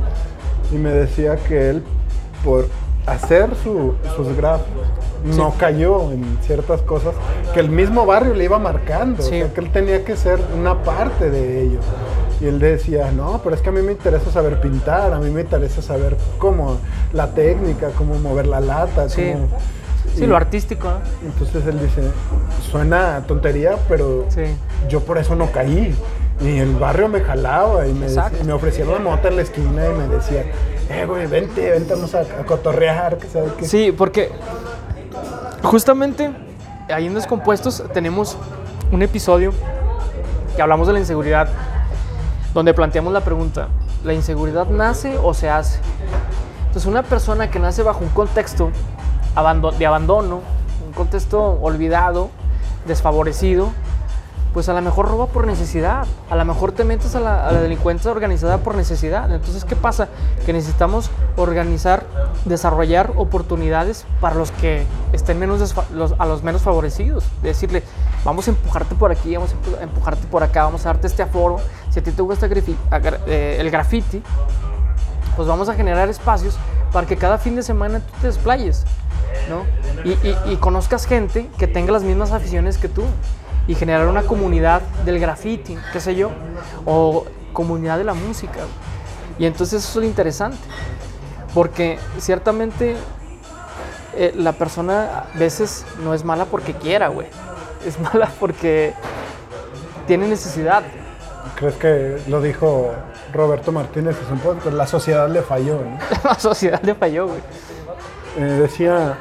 [0.71, 1.83] y me decía que él,
[2.45, 2.67] por
[3.07, 4.67] hacer su- sus grafos,
[5.23, 7.13] no cayó en ciertas cosas
[7.53, 9.21] que el mismo barrio le iba marcando.
[9.23, 9.41] Sí.
[9.41, 11.79] O sea, que él tenía que ser una parte de ello.
[12.39, 15.29] Y él decía, no, pero es que a mí me interesa saber pintar, a mí
[15.29, 16.77] me interesa saber cómo
[17.13, 19.31] la técnica, cómo mover la lata, Sí.
[19.33, 19.47] cómo...
[20.15, 20.97] Sí, y- lo artístico, ¿no?
[21.29, 22.01] entonces él dice,
[22.69, 24.41] suena tontería, pero Sí.
[24.89, 25.95] yo por eso no caí.
[26.41, 29.93] Y el barrio me jalaba y me, y me ofrecieron mota en la esquina y
[29.93, 30.43] me decía,
[30.89, 33.65] eh, güey, vente, vente, vamos a, a cotorrear, que sabe qué.
[33.65, 34.31] Sí, porque
[35.63, 36.31] justamente
[36.89, 38.37] ahí en Descompuestos tenemos
[38.91, 39.53] un episodio
[40.55, 41.47] que hablamos de la inseguridad,
[42.53, 43.69] donde planteamos la pregunta,
[44.03, 45.79] ¿la inseguridad nace o se hace?
[46.67, 48.71] Entonces una persona que nace bajo un contexto
[49.77, 50.41] de abandono,
[50.85, 52.29] un contexto olvidado,
[52.85, 53.71] desfavorecido,
[54.53, 58.11] pues a lo mejor roba por necesidad, a lo mejor te metes a la, delincuencia
[58.11, 59.31] organizada por necesidad.
[59.33, 60.09] Entonces, ¿qué pasa?
[60.45, 62.03] Que necesitamos organizar,
[62.43, 65.73] desarrollar oportunidades para los que estén menos
[66.17, 67.23] a los menos favorecidos.
[67.41, 67.81] Decirle,
[68.25, 71.07] vamos a empujarte por aquí, vamos a empu- a empujarte por acá, vamos a darte
[71.07, 71.57] este aforo.
[71.89, 74.21] Si a ti te gusta eh, el graffiti,
[75.37, 76.57] pues vamos a generar espacios
[76.91, 78.83] para que cada fin de semana tú te desplayes,
[79.49, 79.63] ¿no?
[80.03, 83.03] Y- y conozcas gente que tenga las mismas aficiones que tú
[83.67, 86.31] y generar una comunidad del graffiti, qué sé yo,
[86.85, 88.61] o comunidad de la música.
[89.37, 90.57] Y entonces eso es lo interesante,
[91.53, 92.95] porque ciertamente
[94.15, 97.27] eh, la persona a veces no es mala porque quiera, güey.
[97.85, 98.93] Es mala porque
[100.07, 100.83] tiene necesidad.
[101.55, 102.91] ¿Crees que lo dijo
[103.33, 104.75] Roberto Martínez en su podcast?
[104.75, 105.97] La sociedad le falló, ¿no?
[106.23, 107.41] La sociedad le falló, güey.
[108.37, 109.17] Eh, decía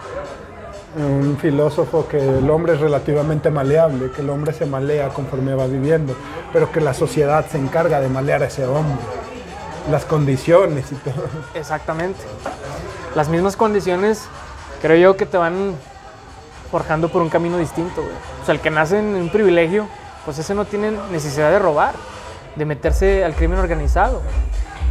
[0.97, 5.67] un filósofo que el hombre es relativamente maleable, que el hombre se malea conforme va
[5.67, 6.15] viviendo,
[6.53, 8.99] pero que la sociedad se encarga de malear a ese hombre.
[9.91, 11.25] Las condiciones y todo.
[11.55, 12.21] Exactamente.
[13.15, 14.25] Las mismas condiciones,
[14.83, 15.75] creo yo, que te van
[16.71, 18.03] forjando por un camino distinto.
[18.43, 19.87] O sea, el que nace en un privilegio,
[20.25, 21.95] pues ese no tiene necesidad de robar,
[22.57, 24.23] de meterse al crimen organizado.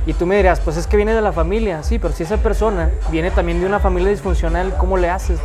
[0.06, 2.38] Y tú me dirás, pues es que viene de la familia, sí, pero si esa
[2.38, 5.40] persona viene también de una familia disfuncional, ¿cómo le haces?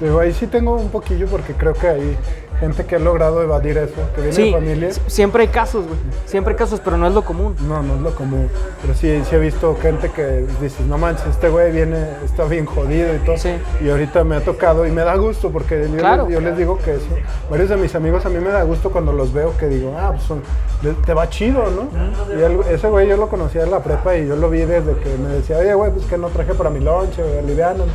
[0.00, 2.16] Pero ahí sí tengo un poquillo porque creo que hay
[2.60, 4.88] gente que ha logrado evadir eso, que viene de Sí, familia.
[4.88, 5.98] s- siempre hay casos, güey.
[6.26, 7.56] Siempre hay casos, pero no es lo común.
[7.66, 8.48] No, no es lo común.
[8.82, 12.66] Pero sí, sí he visto gente que dices, no manches, este güey viene, está bien
[12.66, 13.36] jodido y todo.
[13.38, 13.50] Sí.
[13.82, 16.24] Y ahorita me ha tocado y me da gusto porque yo, Claro.
[16.26, 17.06] les, yo les digo que eso.
[17.50, 20.10] Varios de mis amigos a mí me da gusto cuando los veo que digo, ah,
[20.12, 20.42] pues son-
[21.04, 21.88] te va chido, ¿no?
[22.34, 24.94] Y el- ese güey yo lo conocía en la prepa y yo lo vi desde
[24.96, 27.86] que me decía, oye, güey, pues que no traje para mi lonche, güey, alivianan.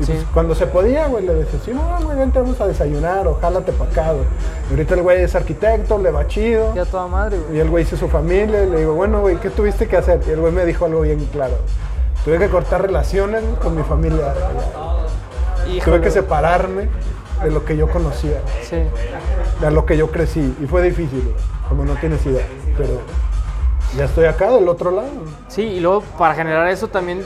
[0.00, 0.12] Y Sí.
[0.12, 3.34] pues cuando se podía, güey, le decía, sí, no, güey, vente, vamos a desayunar o
[3.40, 4.24] jálate para acá, güey.
[4.70, 6.74] Ahorita el güey es arquitecto, le va chido.
[6.74, 7.56] Ya toda madre, güey.
[7.56, 10.20] Y el güey hizo su familia y le digo, bueno, güey, ¿qué tuviste que hacer?
[10.26, 11.54] Y el güey me dijo algo bien claro.
[12.24, 14.34] Tuve que cortar relaciones con mi familia.
[15.84, 16.88] Tuve que separarme
[17.42, 18.76] de lo que yo conocía, Sí.
[19.60, 20.54] de lo que yo crecí.
[20.62, 21.34] Y fue difícil, güey,
[21.68, 22.44] como no tienes idea.
[22.76, 23.00] Pero
[23.96, 25.08] ya estoy acá del otro lado.
[25.48, 27.22] Sí, y luego para generar eso también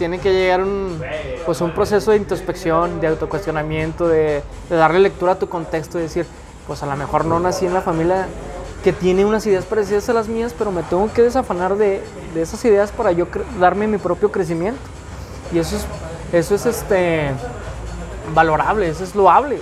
[0.00, 0.98] tiene que llegar un,
[1.44, 6.24] pues un proceso de introspección, de autocuestionamiento, de, darle lectura a tu contexto y decir,
[6.66, 8.26] pues a lo mejor no nací en la familia
[8.82, 12.02] que tiene unas ideas parecidas a las mías, pero me tengo que desafanar de,
[12.34, 13.26] esas ideas para yo
[13.60, 14.80] darme mi propio crecimiento.
[15.52, 15.84] Y eso es,
[16.32, 17.32] eso es este,
[18.34, 19.60] valorable, eso es loable.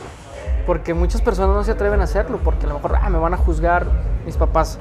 [0.66, 3.35] Porque muchas personas no se atreven a hacerlo, porque a lo mejor ah, me van
[3.35, 3.87] a juzgar
[4.24, 4.79] mis papás,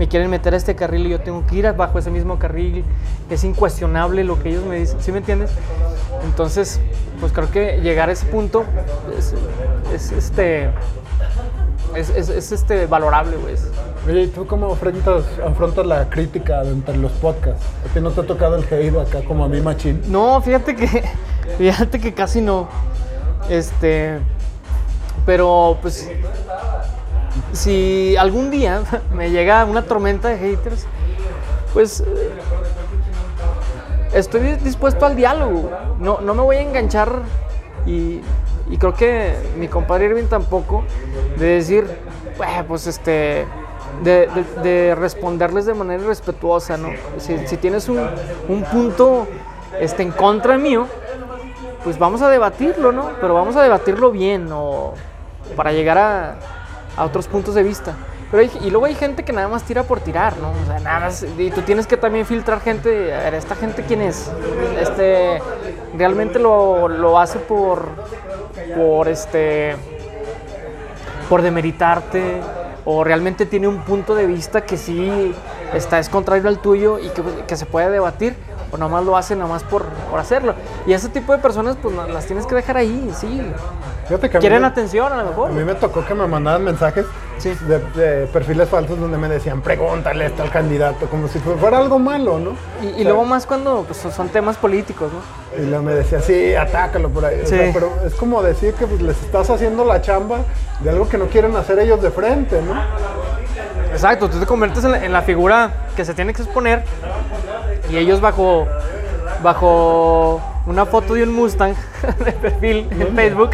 [0.00, 2.86] me quieren meter a este carril y yo tengo que ir bajo ese mismo carril.
[3.28, 5.50] Es incuestionable lo que ellos me dicen, ¿sí me entiendes?
[6.24, 6.80] Entonces,
[7.20, 8.64] pues creo que llegar a ese punto
[9.18, 9.34] es,
[9.94, 10.70] es, este,
[11.94, 13.54] es, es- es, este valorable, güey.
[14.08, 17.62] Oye, ¿y tú cómo afrontas, afrontas la crítica entre los podcasts?
[17.88, 20.00] ¿A ti no te ha tocado el hate acá como a mí, machín?
[20.08, 21.04] No, fíjate que,
[21.58, 22.68] fíjate que casi no.
[23.50, 24.18] Este,
[25.26, 26.10] pero pues,
[27.52, 28.82] si algún día
[29.14, 30.86] me llega una tormenta de haters,
[31.72, 32.30] pues eh,
[34.14, 35.70] estoy dispuesto al diálogo.
[35.98, 37.12] No, no me voy a enganchar
[37.86, 38.20] y,
[38.78, 40.84] creo que mi compadre Irving tampoco,
[41.38, 41.86] de decir,
[42.36, 43.46] "Bueno, pues este,
[44.02, 46.90] de, de- de responderles de manera respetuosa, ¿no?
[47.18, 48.00] Si, si tienes un,
[48.48, 49.26] un punto
[49.80, 50.86] este, en contra mío,
[51.84, 53.10] pues vamos a debatirlo, ¿no?
[53.20, 54.94] Pero vamos a debatirlo bien, o
[55.56, 56.34] para llegar a,
[56.96, 57.94] a otros puntos de vista.
[58.30, 60.50] Pero y luego hay gente que nada más tira por tirar, ¿no?
[60.50, 63.82] O sea, nada más, y tú tienes que también filtrar gente, a ver, esta gente
[63.82, 64.30] quién es,
[64.80, 65.42] este,
[65.96, 67.88] realmente lo, lo hace por,
[68.76, 69.74] por este,
[71.28, 72.40] por demeritarte,
[72.84, 75.34] o realmente tiene un punto de vista que sí
[75.74, 78.36] está, es contrario al tuyo y que, que se puede debatir,
[78.70, 80.54] o nomás lo hace nomás por, por hacerlo.
[80.86, 83.42] Y ese tipo de personas, pues las tienes que dejar ahí, sí.
[84.10, 85.50] Fíjate que Quieren me- atención a lo mejor.
[85.50, 87.06] A mí me tocó que me mandaban mensajes
[87.38, 87.56] Sí.
[87.68, 91.98] de, de perfiles falsos donde me decían, pregúntale esto al candidato, como si fuera algo
[92.00, 92.50] malo, ¿no?
[92.82, 95.62] Y, y luego más cuando pues, son temas políticos, ¿no?
[95.62, 97.40] Y luego me decía, sí, atácalo por ahí.
[97.42, 97.56] O Sí.
[97.56, 100.38] sea, pero es como decir que pues, les estás haciendo la chamba
[100.80, 102.74] de algo que no quieren hacer ellos de frente, ¿no?
[103.92, 106.82] Exacto, tú te conviertes en la, en la figura que se tiene que exponer
[107.88, 108.66] y ellos bajo,
[109.42, 111.74] bajo una foto de un Mustang
[112.24, 113.50] de perfil en Facebook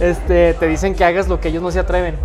[0.00, 2.16] este, te dicen que hagas lo que ellos no se atreven.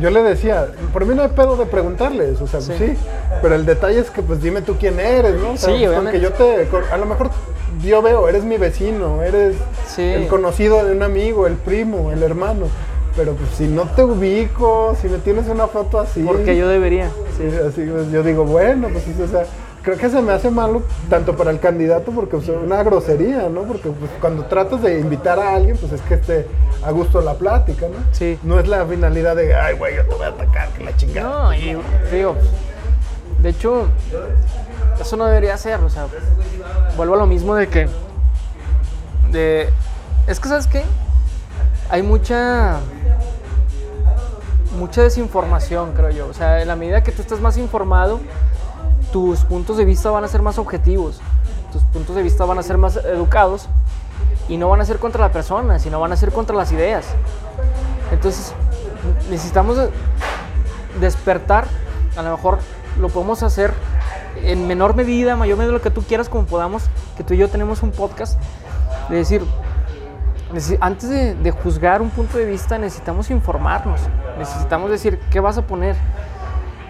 [0.00, 2.72] Yo le decía, por mí no hay pedo de preguntarles, o sea, Sí.
[2.78, 2.94] sí,
[3.42, 5.52] pero el detalle es que pues dime tú quién eres, ¿no?
[5.52, 6.18] O sea, Sí, obviamente.
[6.18, 7.30] Porque yo te, a lo mejor
[7.82, 9.56] yo veo, eres mi vecino, eres
[9.88, 10.02] Sí.
[10.02, 12.66] el conocido de un amigo, el primo, el hermano,
[13.16, 17.10] pero pues si no te ubico, si me tienes una foto así, Porque yo debería.
[17.36, 19.44] Sí, así, pues, yo digo, bueno, pues sí, o sea,
[19.82, 23.62] creo que se me hace malo tanto para el candidato porque es una grosería, ¿no?
[23.62, 26.46] Porque pues, cuando tratas de invitar a alguien, pues es que esté
[26.84, 27.96] a gusto la plática, ¿no?
[28.12, 28.38] Sí.
[28.42, 31.28] No es la finalidad de, ay, güey, yo te voy a atacar, que la chingada.
[31.28, 31.76] No, y
[32.12, 32.36] digo,
[33.42, 33.86] de hecho,
[35.00, 36.06] eso no debería ser, o sea,
[36.96, 37.88] vuelvo a lo mismo de que,
[39.30, 39.68] de,
[40.26, 40.82] es que, ¿sabes qué?
[41.88, 42.78] Hay mucha,
[44.78, 48.20] mucha desinformación, creo yo, o sea, en la medida que tú estás más informado,
[49.12, 51.20] tus puntos de vista van a ser más objetivos,
[51.72, 53.68] tus puntos de vista van a ser más educados
[54.48, 57.06] y no van a ser contra la persona, sino van a ser contra las ideas.
[58.12, 58.52] Entonces,
[59.30, 59.90] necesitamos de-
[61.00, 61.66] despertar,
[62.16, 62.58] a lo mejor
[63.00, 63.72] lo podemos hacer
[64.42, 66.84] en menor medida, mayor medida lo que tú quieras, como podamos,
[67.16, 68.38] que tú y yo tenemos un podcast,
[69.08, 69.44] de decir,
[70.80, 74.00] antes de juzgar un punto de vista necesitamos informarnos,
[74.38, 75.94] necesitamos decir, ¿qué vas a poner?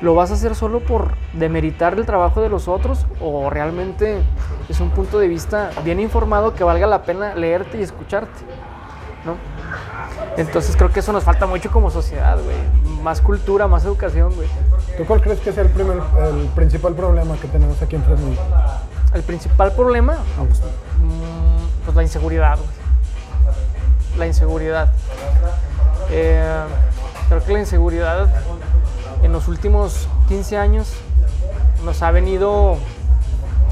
[0.00, 4.22] ¿Lo vas a hacer solo por demeritar el trabajo de los otros o realmente
[4.68, 8.40] es un punto de vista bien informado que valga la pena leerte y escucharte?
[9.24, 9.36] ¿no?
[10.36, 13.02] Entonces creo que eso nos falta mucho como sociedad, güey.
[13.02, 14.48] Más cultura, más educación, güey.
[14.96, 18.28] ¿Tú cuál crees que sea el, primer, el principal problema que tenemos aquí en Fresno?
[19.12, 24.18] El principal problema, no, pues, mm, pues la inseguridad, güey.
[24.18, 24.92] La inseguridad.
[26.10, 26.64] Eh,
[27.30, 28.28] Creo que la inseguridad
[29.22, 30.92] en los últimos 15 años
[31.84, 32.76] nos ha venido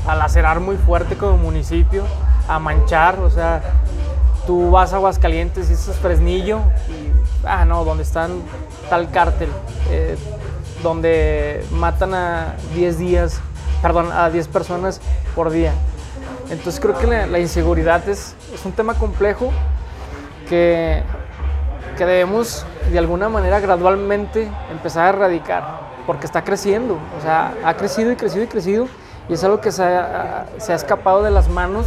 [0.06, 2.04] a lacerar muy fuerte como municipio,
[2.48, 3.62] a manchar, o sea,
[4.46, 8.42] tú vas a Aguascalientes y eso es Fresnillo y, ah, no, donde están
[8.88, 9.50] tal cártel,
[9.90, 10.16] eh,
[10.82, 13.40] donde matan a 10 días,
[13.82, 15.00] perdón, a 10 personas
[15.34, 15.72] por día.
[16.50, 19.52] Entonces creo que la, la inseguridad es, es, un tema complejo
[20.48, 21.02] que,
[21.96, 27.74] que debemos de alguna manera gradualmente empezar a erradicar, porque está creciendo, o sea, ha
[27.74, 28.88] crecido y crecido y crecido,
[29.28, 31.86] y es algo que se ha, se ha escapado de las manos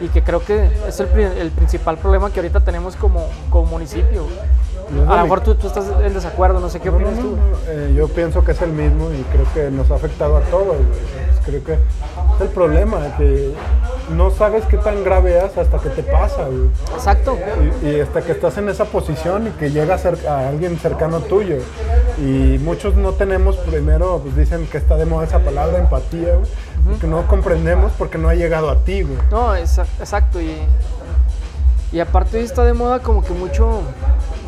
[0.00, 4.26] y que creo que es el, el principal problema que ahorita tenemos como, como municipio.
[5.08, 7.38] A lo mejor tú, tú, estás en desacuerdo, no sé qué opinas no, tú.
[7.68, 10.76] Eh, yo pienso que es el mismo y creo que nos ha afectado a todos.
[10.76, 11.78] Pues creo que
[12.44, 13.54] el problema, que
[14.10, 16.44] no sabes qué tan grave es hasta que te pasa.
[16.44, 16.68] Güey.
[16.94, 17.38] Exacto.
[17.82, 19.96] Y, y, hasta que estás en esa posición y que llega
[20.28, 21.56] a, alguien cercano tuyo.
[22.18, 26.42] Y muchos no tenemos, primero, pues dicen que está de moda esa palabra, empatía, güey,
[26.42, 26.98] uh -huh.
[26.98, 29.02] que no comprendemos porque no ha llegado a ti.
[29.02, 29.18] Güey.
[29.30, 30.40] No, exacto.
[30.40, 30.56] Y,
[31.92, 33.82] y aparte está de moda como que mucho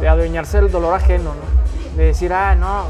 [0.00, 1.96] de adueñarse del dolor ajeno, ¿no?
[1.96, 2.86] De decir, ah, no,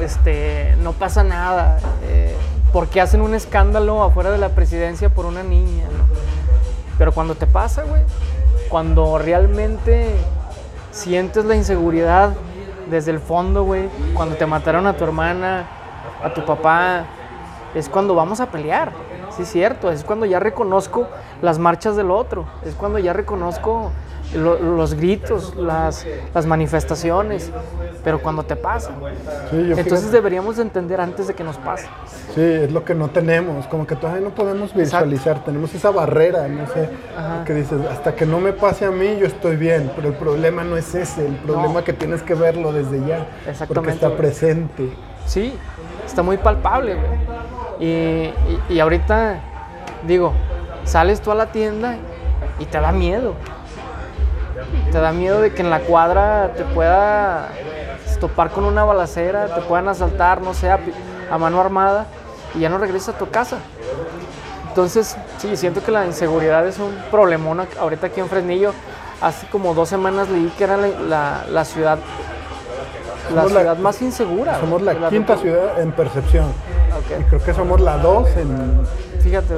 [0.00, 1.78] este, no pasa nada.
[2.04, 2.34] Eh,
[2.72, 6.04] porque hacen un escándalo afuera de la presidencia por una niña, ¿no?
[6.98, 8.02] Pero cuando te pasa, güey,
[8.68, 10.14] cuando realmente
[10.90, 12.34] sientes la inseguridad
[12.90, 15.66] desde el fondo, güey, cuando te mataron a tu hermana,
[16.22, 17.04] a tu papá,
[17.74, 18.92] es cuando vamos a pelear.
[19.30, 21.06] Sí, es cierto, es cuando ya reconozco
[21.42, 23.92] las marchas del otro, es cuando ya reconozco
[24.34, 27.50] lo, los gritos, las, las, manifestaciones,
[28.04, 28.90] pero cuando te pasa.
[29.50, 30.10] Sí, Entonces fíjate.
[30.10, 31.86] deberíamos entender antes de que nos pase.
[32.34, 35.44] Sí, es lo que no tenemos, como que todavía no podemos visualizar, Exacto.
[35.46, 37.44] tenemos esa barrera, no sé, Ajá.
[37.44, 40.62] que dices, hasta que no me pase a mí yo estoy bien, pero el problema
[40.62, 41.84] no es ese, el problema no.
[41.84, 43.26] que tienes que verlo desde ya,
[43.66, 44.90] porque está presente.
[45.26, 45.54] Sí,
[46.06, 46.96] está muy palpable.
[47.80, 48.32] Y, y,
[48.70, 49.40] y ahorita,
[50.06, 50.32] digo,
[50.84, 51.96] sales tú a la tienda
[52.58, 53.34] y te da miedo
[54.90, 57.48] te da miedo de que en la cuadra te pueda
[58.20, 60.80] topar con una balacera, te puedan asaltar, no sé, a,
[61.30, 62.06] a, mano armada
[62.54, 63.58] y ya no regresas a tu casa.
[64.68, 68.72] Entonces, sí, siento que la inseguridad es un problemón ahorita aquí en Fresnillo.
[69.20, 71.98] Hace como dos semanas leí que era la, la, la ciudad
[73.34, 74.60] la somos ciudad más insegura.
[74.60, 76.46] Somos la, la quinta ciudad en percepción.
[77.04, 77.20] Okay.
[77.20, 78.86] Y creo que somos la dos en...
[79.20, 79.54] Fíjate,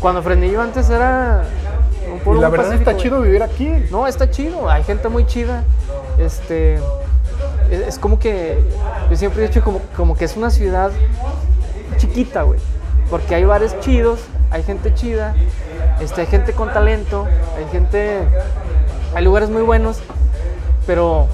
[0.00, 1.42] cuando Fresnillo antes era
[2.06, 3.70] y la verdad está chido vivir aquí.
[3.90, 4.68] No, está chido.
[4.70, 5.64] Hay gente muy chida.
[6.18, 6.76] Este,
[7.70, 8.58] es, es como que,
[9.10, 10.90] yo siempre he dicho como, como que es una ciudad
[11.96, 12.60] chiquita, güey.
[13.10, 15.34] Porque hay bares chidos, hay gente chida,
[16.00, 17.26] este, hay gente con talento,
[17.56, 18.20] hay gente,
[19.14, 20.00] hay lugares muy buenos,
[20.86, 21.26] pero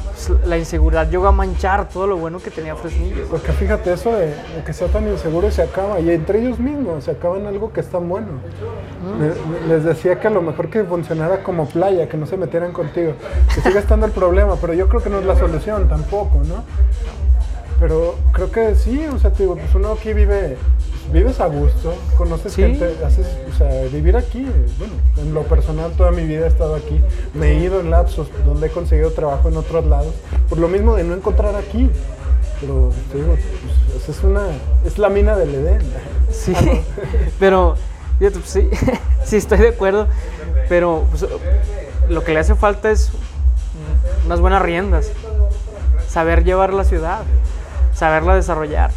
[0.47, 3.27] la inseguridad llegó a manchar todo lo bueno que tenía Fresnillo.
[3.31, 4.35] Porque fíjate, eso de,
[4.65, 7.81] que sea tan inseguro se acaba, y entre ellos mismos se acaba en algo que
[7.81, 8.41] está bueno.
[9.03, 9.69] Mm.
[9.69, 13.13] Les decía que a lo mejor que funcionara como playa, que no se metieran contigo,
[13.55, 16.65] que siga estando el problema, pero yo creo que no es la solución tampoco, ¿no?
[17.79, 20.57] Pero creo que sí, o sea, te digo, pues uno aquí vive,
[21.13, 22.63] vives a gusto, conoces ¿Sí?
[22.63, 24.47] gente, haces, o sea, vivir aquí,
[24.79, 27.01] bueno, en lo personal toda mi vida he estado aquí,
[27.35, 30.15] me he ido en lapsos donde he conseguido trabajo en otros lados,
[30.49, 31.91] por lo mismo de no encontrar aquí,
[32.61, 33.37] pero te digo,
[33.93, 34.47] pues, es una,
[34.85, 35.83] es la mina del Edén.
[36.31, 36.55] Sí,
[37.41, 37.77] pero,
[38.19, 38.69] fíjate, pues, sí,
[39.25, 40.07] sí estoy de acuerdo,
[40.69, 41.27] pero pues,
[42.09, 43.11] lo que le hace falta es
[44.27, 45.11] unas buenas riendas,
[46.09, 47.23] saber llevar la ciudad
[47.95, 48.91] saberla desarrollar.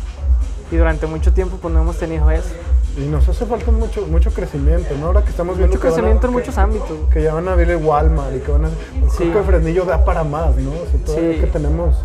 [0.71, 2.49] Y durante mucho tiempo pues no hemos tenido eso.
[2.97, 5.07] Y nos hace falta mucho, mucho crecimiento, ¿no?
[5.07, 6.97] Ahora que estamos viendo mucho que crecimiento a, en que, muchos ámbitos.
[7.11, 8.69] Que ya van a abrir el Walmart y que van a...
[8.69, 9.17] Sí.
[9.17, 10.71] Creo que Fresnillo da para más, ¿no?
[10.71, 11.39] O sea, todavía sí.
[11.41, 11.95] que tenemos...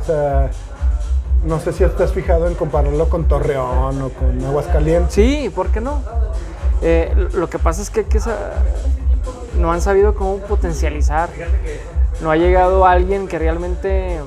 [0.00, 0.50] O sea,
[1.44, 5.14] no sé si estás fijado en compararlo con Torreón o con Aguascalientes.
[5.14, 6.00] Sí, ¿por qué no?
[6.82, 8.36] Eh, lo que pasa es que, que esa,
[9.58, 11.28] no han sabido cómo potencializar.
[12.20, 14.20] No ha llegado alguien que realmente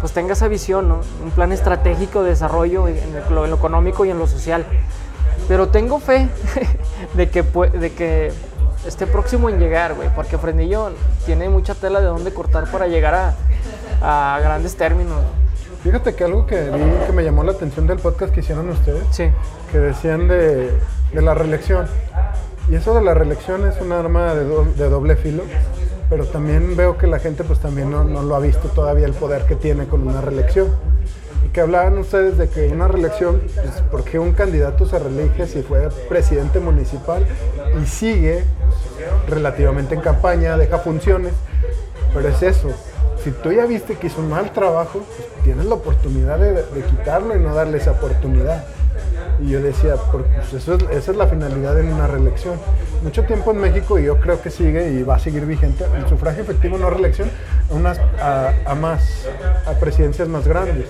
[0.00, 1.00] pues tenga esa visión, ¿no?
[1.24, 2.98] un plan estratégico de desarrollo en,
[3.30, 4.64] lo económico y en lo social.
[5.48, 6.28] Pero tengo fe
[7.14, 8.32] de que, de que
[8.86, 10.90] esté próximo en llegar, güey, porque Fresnillo
[11.24, 13.14] tiene mucha tela de dónde cortar para llegar
[14.02, 15.18] a, a grandes términos.
[15.82, 19.04] Fíjate que algo que vi que me llamó la atención del podcast que hicieron ustedes,
[19.10, 19.30] sí.
[19.70, 20.72] que decían de,
[21.12, 21.86] de la reelección.
[22.68, 25.44] Y eso de la reelección es un arma de, do, de doble filo
[26.08, 29.12] pero también veo que la gente pues también no, no, lo ha visto todavía el
[29.12, 30.68] poder que tiene con una reelección.
[31.44, 35.62] Y que hablaban ustedes de que una reelección, pues, porque un candidato se reelige si
[35.62, 37.26] fue presidente municipal
[37.80, 38.44] y sigue
[39.28, 41.32] relativamente en campaña, deja funciones,
[42.14, 42.70] pero es eso,
[43.22, 46.82] si tú ya viste que hizo un mal trabajo, pues tienes la oportunidad de, de
[46.88, 48.64] quitarlo y no darle esa oportunidad.
[49.40, 52.58] Y yo decía, porque pues, eso es, esa es la finalidad en una reelección.
[53.02, 56.08] Mucho tiempo en México, y yo creo que sigue y va a seguir vigente, el
[56.08, 57.30] sufragio efectivo no reelección
[58.24, 59.26] a, más,
[59.66, 60.86] a presidencias más grandes.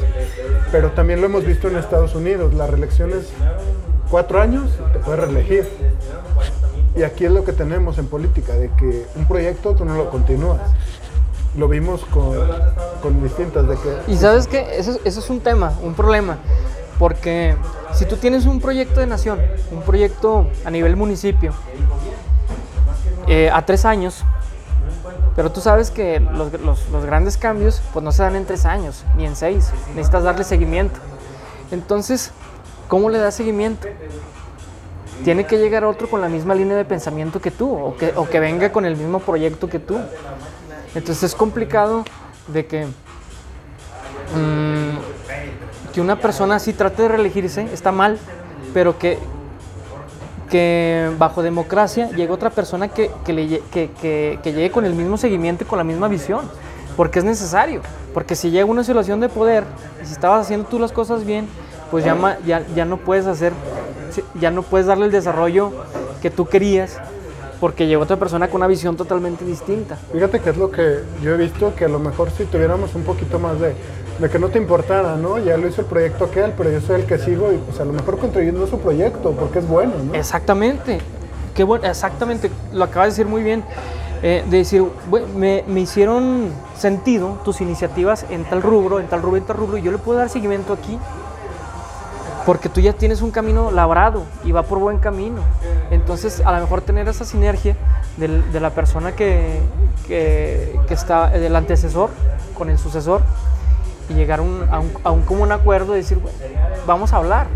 [0.70, 3.32] Pero también lo hemos visto en Estados Unidos, la reelección es
[4.10, 5.68] cuatro años, te puedes reelegir.
[6.96, 10.08] Y aquí es lo que tenemos en política, de que un proyecto tú no lo
[10.10, 10.60] continúas.
[11.56, 14.12] Lo vimos con, distintas, de que...
[14.12, 16.38] Y sabes que eso es un tema, un problema,
[16.98, 17.54] porque
[17.94, 19.40] si tú tienes un proyecto de nación,
[19.70, 21.52] un proyecto a nivel municipio,
[23.26, 24.24] eh, a tres años,
[25.34, 28.64] pero tú sabes que los, los- los grandes cambios pues no se dan en tres
[28.64, 30.98] años, ni en seis, necesitas darle seguimiento.
[31.70, 32.30] Entonces,
[32.88, 33.88] ¿cómo le das seguimiento?
[35.24, 38.28] Tiene que llegar otro con la misma línea de pensamiento que tú, o que, o
[38.28, 39.98] que venga con el mismo proyecto que tú.
[40.94, 42.04] Entonces es complicado
[42.48, 42.86] de que,
[44.34, 44.98] mm,
[45.96, 48.18] que una persona así trate de reelegirse, está mal,
[48.74, 49.16] pero que,
[50.50, 53.90] que bajo democracia llegue otra persona que, que, que,
[54.42, 56.42] que- llegue con el mismo seguimiento y con la misma visión,
[56.98, 57.80] porque es necesario,
[58.12, 59.64] porque si llega una situación de poder,
[60.02, 61.48] y si estabas haciendo tú las cosas bien,
[61.90, 63.54] pues ya, ya, ya no puedes hacer,
[64.38, 65.72] ya no puedes darle el desarrollo
[66.20, 66.98] que tú querías,
[67.58, 69.96] porque llegó otra persona con una visión totalmente distinta.
[70.12, 73.02] Fíjate que es lo que yo he visto, que a lo mejor si tuviéramos un
[73.04, 73.74] poquito más de,
[74.18, 75.38] de que no te importara, ¿no?
[75.38, 77.84] Ya lo hizo el proyecto aquel, pero yo soy el que sigo y pues a
[77.84, 80.14] lo mejor contribuyendo a su proyecto, porque es bueno, ¿no?
[80.14, 80.98] Exactamente.
[81.54, 82.50] Qué bueno, exactamente.
[82.72, 83.62] Lo acabas de decir muy bien.
[84.22, 89.20] Eh, de decir, "Bue- me, me hicieron sentido tus iniciativas en tal rubro, en tal
[89.20, 90.98] rubro, en tal rubro, y yo le puedo dar seguimiento aquí.
[92.46, 95.40] Porque tú ya tienes un camino labrado y va por buen camino.
[95.90, 97.76] Entonces, a lo mejor tener esa sinergia
[98.16, 99.60] de la persona que,
[100.06, 102.10] que, que está, del antecesor
[102.56, 103.20] con el sucesor,
[104.08, 104.66] y llegar a un,
[105.04, 106.38] a un, común acuerdo y decir, "Bueno,
[106.86, 107.46] vamos a hablar.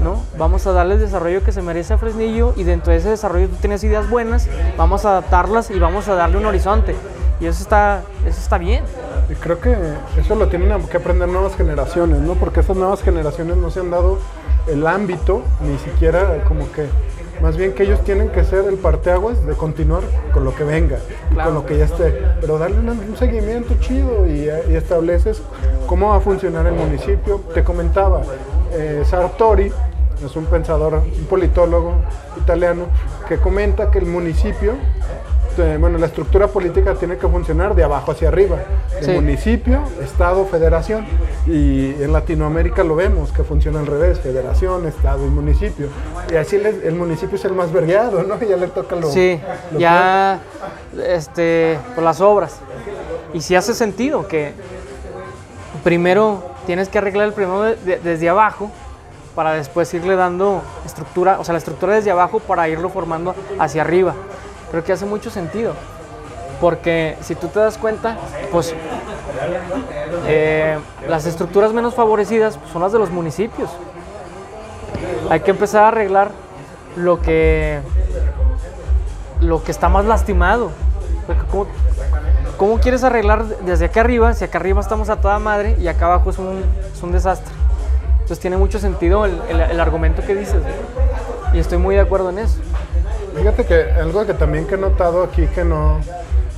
[0.00, 0.22] ¿no?
[0.38, 3.48] Vamos a darle el desarrollo que se merece a Fresnillo y dentro de ese desarrollo
[3.48, 4.48] tú tienes ideas buenas,
[4.78, 6.96] vamos a adaptarlas y vamos a darle un horizonte.
[7.40, 8.84] Y eso está, eso está bien.
[9.28, 9.76] Y creo que
[10.16, 12.34] eso lo tienen que aprender nuevas generaciones, ¿no?
[12.34, 14.18] Porque esas nuevas generaciones no se han dado
[14.66, 16.86] el ámbito, ni siquiera como que,
[17.40, 20.02] más bien que ellos tienen que ser el parteaguas de continuar
[20.32, 20.98] con lo que venga,
[21.30, 21.50] y Claro.
[21.50, 25.42] con lo que ya esté, pero darle un, un seguimiento chido y, y estableces
[25.86, 27.40] cómo va a funcionar el municipio.
[27.54, 28.22] Te comentaba,
[28.72, 29.72] eh, Sartori
[30.24, 31.94] es un pensador, un politólogo
[32.40, 32.84] italiano,
[33.28, 34.74] que comenta que el municipio
[35.58, 38.56] eh, bueno, la estructura política tiene que funcionar de abajo hacia arriba,
[39.00, 39.10] de Sí.
[39.12, 41.06] municipio, estado, federación.
[41.46, 45.88] Y en Latinoamérica lo vemos, que funciona al revés, federación, estado y municipio.
[46.30, 48.38] Y así el municipio es el más vergueado, ¿no?
[48.48, 49.10] Ya le toca lo...
[49.10, 49.40] Sí,
[49.72, 50.40] lo ya
[51.06, 52.56] este, por las obras.
[53.34, 54.52] Y sí hace sentido que
[55.84, 58.70] primero tienes que arreglar el primero de- de- desde abajo
[59.34, 63.80] para después irle dando estructura, o sea, la estructura desde abajo para irlo formando hacia
[63.82, 64.14] arriba.
[64.72, 65.74] Creo que hace mucho sentido.
[66.60, 68.16] Porque si tú te das cuenta,
[68.50, 68.74] pues
[70.26, 73.70] eh, las estructuras menos favorecidas son las de los municipios.
[75.30, 76.30] Hay que empezar a arreglar
[76.96, 77.80] lo que
[79.40, 80.70] lo que está más lastimado.
[82.56, 86.06] ¿Cómo, quieres arreglar desde acá arriba si acá arriba estamos a toda madre y acá
[86.06, 86.62] abajo es un,
[86.94, 87.52] es un desastre?
[88.14, 90.62] Entonces tiene mucho sentido el, el- argumento que dices.
[91.52, 92.58] Y estoy muy de acuerdo en eso.
[93.36, 95.98] Fíjate que algo que también que he notado aquí que no...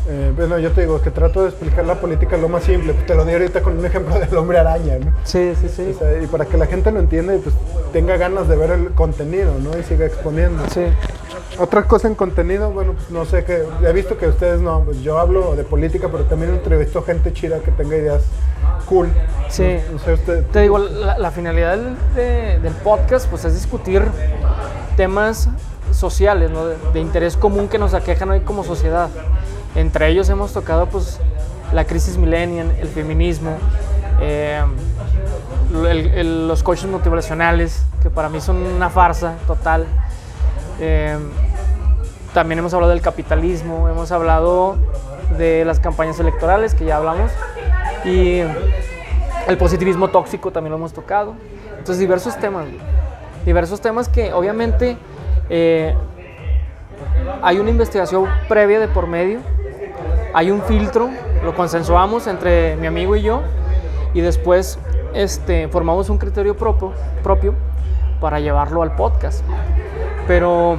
[0.09, 2.93] eh, bueno, yo te digo que trato de explicar la política lo más simple.
[3.07, 5.12] Te lo di ahorita con un ejemplo del hombre araña, ¿no?
[5.25, 5.95] Sí, sí, sí.
[5.95, 7.55] O sea, y para que la gente lo entienda y pues
[7.93, 9.79] tenga ganas de ver el contenido, ¿no?
[9.79, 10.62] Y siga exponiendo.
[10.72, 10.85] Sí.
[11.59, 15.01] Otra cosa en contenido, bueno, pues no sé, que he visto que ustedes no, pues
[15.03, 18.22] yo hablo de política, pero también entrevisto gente chida que tenga ideas
[18.87, 19.09] cool.
[19.49, 19.79] Sí.
[19.95, 24.03] Usted, Te digo, la, la finalidad del, de- del podcast pues, es discutir
[24.97, 25.49] temas
[25.93, 26.66] sociales, ¿no?
[26.66, 29.09] de, interés común que nos aquejan hoy como sociedad.
[29.74, 31.20] Entre ellos hemos tocado pues,
[31.72, 33.57] la crisis millennial, el feminismo,
[34.20, 34.62] eh,
[35.70, 39.87] los coaches motivacionales, que para mí son una farsa total.
[40.80, 41.18] Eh,
[42.32, 44.76] también hemos hablado del capitalismo, hemos hablado
[45.39, 47.30] de las campañas electorales, que ya hablamos,
[48.05, 48.41] y
[49.47, 51.35] el positivismo tóxico también lo hemos tocado.
[51.70, 52.66] Entonces, diversos temas,
[53.45, 54.97] diversos temas que obviamente
[55.51, 55.95] eh,
[57.43, 59.41] hay una investigación previa de por medio,
[60.33, 61.11] hay un filtro,
[61.45, 63.43] lo consensuamos entre mi amigo y yo,
[64.15, 64.79] y después
[65.13, 66.93] este, formamos un criterio propio,
[67.23, 67.55] propio
[68.21, 69.45] para llevarlo al podcast.
[70.27, 70.79] Pero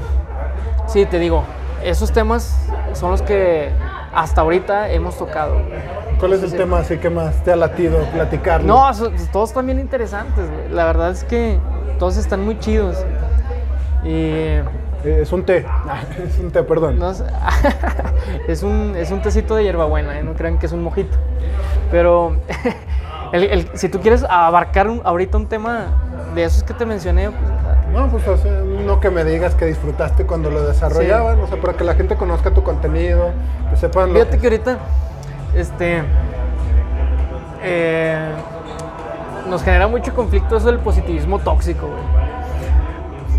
[0.88, 1.44] sí, te digo,
[1.84, 2.58] esos temas
[2.94, 3.70] son los que
[4.14, 5.58] hasta ahorita hemos tocado.
[6.20, 8.68] ¿Cuál es el tema así que más te ha latido platicarlo?
[8.68, 10.46] No, todos están bien interesantes.
[10.72, 11.60] La verdad es que
[12.00, 12.98] todos están muy chidos.
[14.06, 14.62] Y
[15.08, 15.66] Eh, es un té.
[16.28, 16.98] es un té, perdón.
[17.00, 17.12] no
[18.48, 20.24] es, un, es un tecito de hierbabuena, ¿eh?
[20.24, 21.16] no crean que es un mojito.
[21.92, 22.36] Pero
[23.34, 25.88] el- el- si tú quieres abarcar un- ahorita un tema
[26.34, 27.42] de esos que te mencioné, pues,
[27.94, 28.52] No, pues o sea,
[28.86, 32.16] no que me digas que disfrutaste cuando lo desarrollaban, o sea, para que la gente
[32.16, 33.30] conozca tu contenido,
[33.70, 34.78] que sepan lo Fíjate que ahorita,
[35.56, 36.02] este,
[37.64, 38.28] eh,
[39.50, 42.25] nos genera mucho conflicto eso del positivismo tóxico, güey.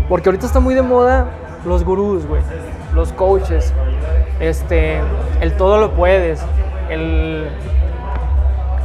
[0.09, 1.27] Porque ahorita está muy de moda
[1.65, 2.41] los gurús, güey,
[2.93, 3.73] los coaches,
[4.39, 4.99] este,
[5.41, 6.39] el todo lo puedes,
[6.89, 7.49] el,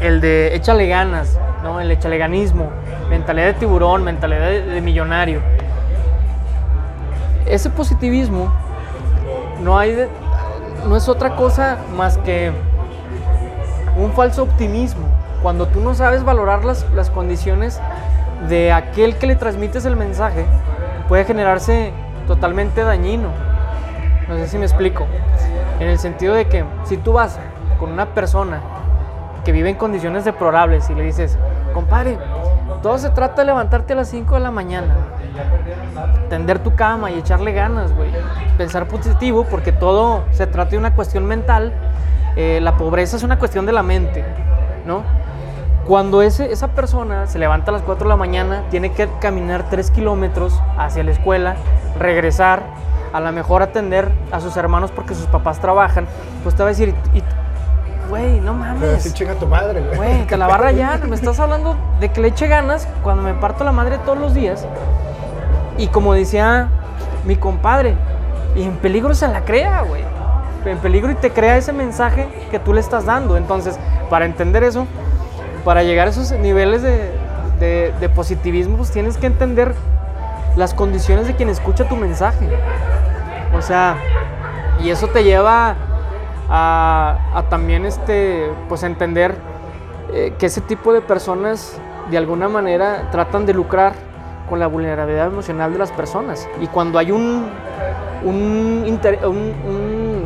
[0.01, 1.81] el de échale ganas, ¿no?
[1.81, 2.71] El échale ganismo,
[3.09, 5.41] mentalidad de tiburón, mentalidad de, millonario.
[7.47, 8.53] Ese positivismo
[9.63, 10.09] no hay
[10.89, 12.51] no es otra cosa más que
[13.97, 15.07] un falso optimismo.
[15.43, 17.81] Cuando tú no sabes valorar las, las condiciones
[18.49, 20.47] de aquel que le transmites el mensaje,
[21.09, 21.93] puede generarse
[22.27, 23.29] totalmente dañino.
[24.29, 25.07] No sé si me explico.
[25.81, 27.39] En el sentido de que si tú vas
[27.79, 28.61] con una persona
[29.45, 31.37] que vive en condiciones deplorables y le dices,
[31.75, 32.19] compadre,
[32.83, 34.95] todo se trata de levantarte a las 5 de la mañana,
[36.29, 38.11] tender tu cama y echarle ganas, güey.
[38.57, 41.73] Pensar positivo porque todo se trata de una cuestión mental.
[42.37, 44.25] Eh, la pobreza es una cuestión de la mente,
[44.87, 45.03] ¿no?
[45.87, 49.69] Cuando ese, esa persona se levanta a las 4 de la mañana, tiene que caminar
[49.69, 51.57] 3 kilómetros hacia la escuela,
[51.99, 52.63] regresar,
[53.13, 56.07] a lo mejor atender a sus hermanos porque sus papás trabajan,
[56.45, 56.95] pues te va a decir,
[58.09, 58.95] güey, no mames.
[58.99, 59.97] así chinga tu madre, güey.
[59.97, 61.09] Güey, te la va a rayar.
[61.09, 64.35] Me estás hablando de que le eche ganas cuando me parto la madre todos los
[64.35, 64.67] días.
[65.79, 66.69] Y como decía
[67.25, 67.97] mi compadre,
[68.55, 70.03] y en peligro se la crea, güey.
[70.65, 73.37] En peligro y te crea ese mensaje que tú le estás dando.
[73.37, 73.79] Entonces,
[74.11, 74.87] para entender eso,
[75.65, 77.11] para llegar a esos niveles de,
[78.15, 79.75] positivismo, pues tienes que entender
[80.57, 82.49] las condiciones de quien escucha tu mensaje.
[83.57, 83.97] O sea,
[84.83, 85.77] y eso te lleva
[86.51, 89.37] a, también este, pues entender
[90.13, 91.79] eh, que ese tipo de personas
[92.11, 93.93] de alguna manera tratan de lucrar
[94.49, 96.49] con la vulnerabilidad emocional de las personas.
[96.61, 97.49] Y cuando hay un,
[98.25, 98.85] un-
[99.25, 100.25] un,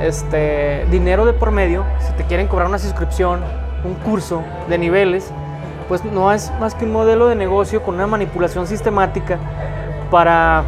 [0.00, 3.40] este, dinero de por medio, si te quieren cobrar una suscripción,
[3.84, 5.30] un curso de niveles,
[5.88, 9.38] pues no es más que un modelo de negocio con una manipulación sistemática
[10.10, 10.62] para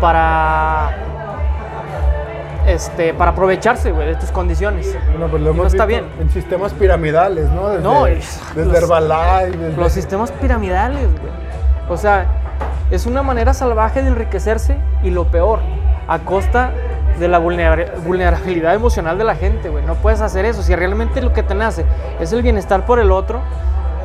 [0.00, 0.90] para
[2.66, 6.04] este para aprovecharse güey, de tus condiciones Bueno, pues lo Y no hemos está bien.
[6.20, 7.70] En sistemas piramidales, ¿no?
[7.70, 11.32] Desde, No, desde los- Herbalife, desde- los sistemas piramidales güey.
[11.88, 12.26] o sea
[12.90, 15.60] es una manera salvaje de enriquecerse y lo peor
[16.08, 16.70] a costa
[17.18, 21.20] de la vulnera- vulnerabilidad emocional de la gente güey no puedes hacer eso si realmente
[21.20, 21.84] lo que te nace
[22.20, 23.40] es el bienestar por el otro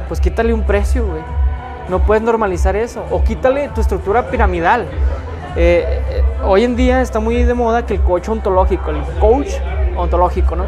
[0.08, 1.22] pues quítale un precio güey
[1.90, 4.86] no puedes normalizar eso o quítale tu estructura piramidal
[5.56, 9.50] Eh, eh, hoy en día está muy de moda que el coach ontológico, el coach
[9.96, 10.64] ontológico, ¿no?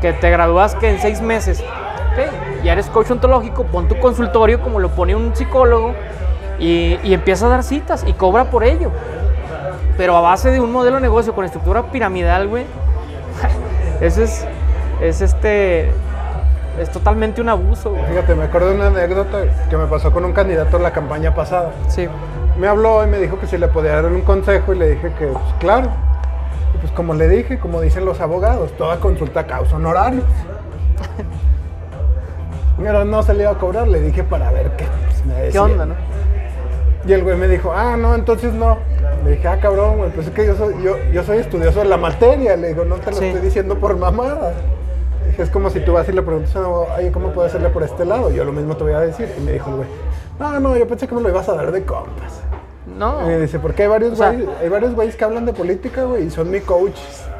[0.00, 1.62] Que te gradúas que en seis meses.
[2.64, 5.94] Ya eres coach ontológico, pon tu consultorio como lo pone un psicólogo
[6.58, 8.90] y, y empieza a dar citas y cobra por ello.
[9.98, 12.64] Pero a base de un modelo de negocio con estructura piramidal, güey,
[14.00, 14.46] eso es,
[15.00, 15.90] es este,
[16.78, 18.04] es totalmente un abuso, güey.
[18.06, 21.34] Fíjate, me acuerdo de una anécdota que me pasó con un candidato en la campaña
[21.34, 21.72] pasada.
[21.88, 22.06] Sí,
[22.60, 25.12] Me habló y me dijo que si le podía dar un consejo y le dije
[25.18, 25.90] que, pues claro.
[26.76, 30.24] Y pues como le dije, como dicen los abogados, toda consulta causa honorarios.
[32.78, 35.50] Pero no se le iba a cobrar, le dije para ver qué pues, me decía.
[35.50, 35.94] ¿qué onda, no?
[37.04, 38.78] Y el güey me dijo, ah, no, entonces no.
[39.24, 41.86] Le dije, ah, cabrón, güey, pues es que yo soy, yo, yo soy estudioso de
[41.86, 42.56] la materia.
[42.56, 43.26] Le digo, no te lo Sí.
[43.26, 44.52] estoy diciendo por mamada.
[45.26, 48.04] Dije, es como si tú vas y le preguntas, oye, ¿cómo puedo hacerle por este
[48.04, 48.30] lado?
[48.30, 49.28] Yo lo mismo te voy a decir.
[49.36, 49.88] Y me dijo güey,
[50.38, 52.40] no, no, yo pensé que me lo ibas a dar de compas.
[52.96, 53.22] No.
[53.22, 55.52] Y me dice, porque hay varios O sea- güeyes, hay varios güeyes que hablan de
[55.52, 56.96] política, güey, y son mi coach.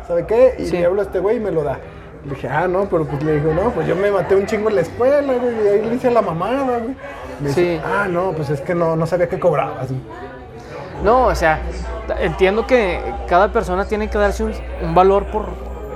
[0.06, 0.54] ¿Sabe qué?
[0.58, 0.76] Y Sí.
[0.76, 1.78] le hablo a este güey y me lo da.
[2.24, 4.68] Le dije, ah, no, pero pues le digo, no, pues yo me maté un chingo
[4.68, 6.96] en la escuela, güey, y ahí le hice la mamada, güey.
[7.40, 7.80] Me dice, Sí.
[7.84, 9.88] ah, no, pues es que no, no sabía que cobrabas.
[9.88, 10.00] güey".
[11.02, 11.60] No, o sea,
[12.20, 14.52] entiendo que cada persona tiene que darse un,
[14.94, 15.46] valor por,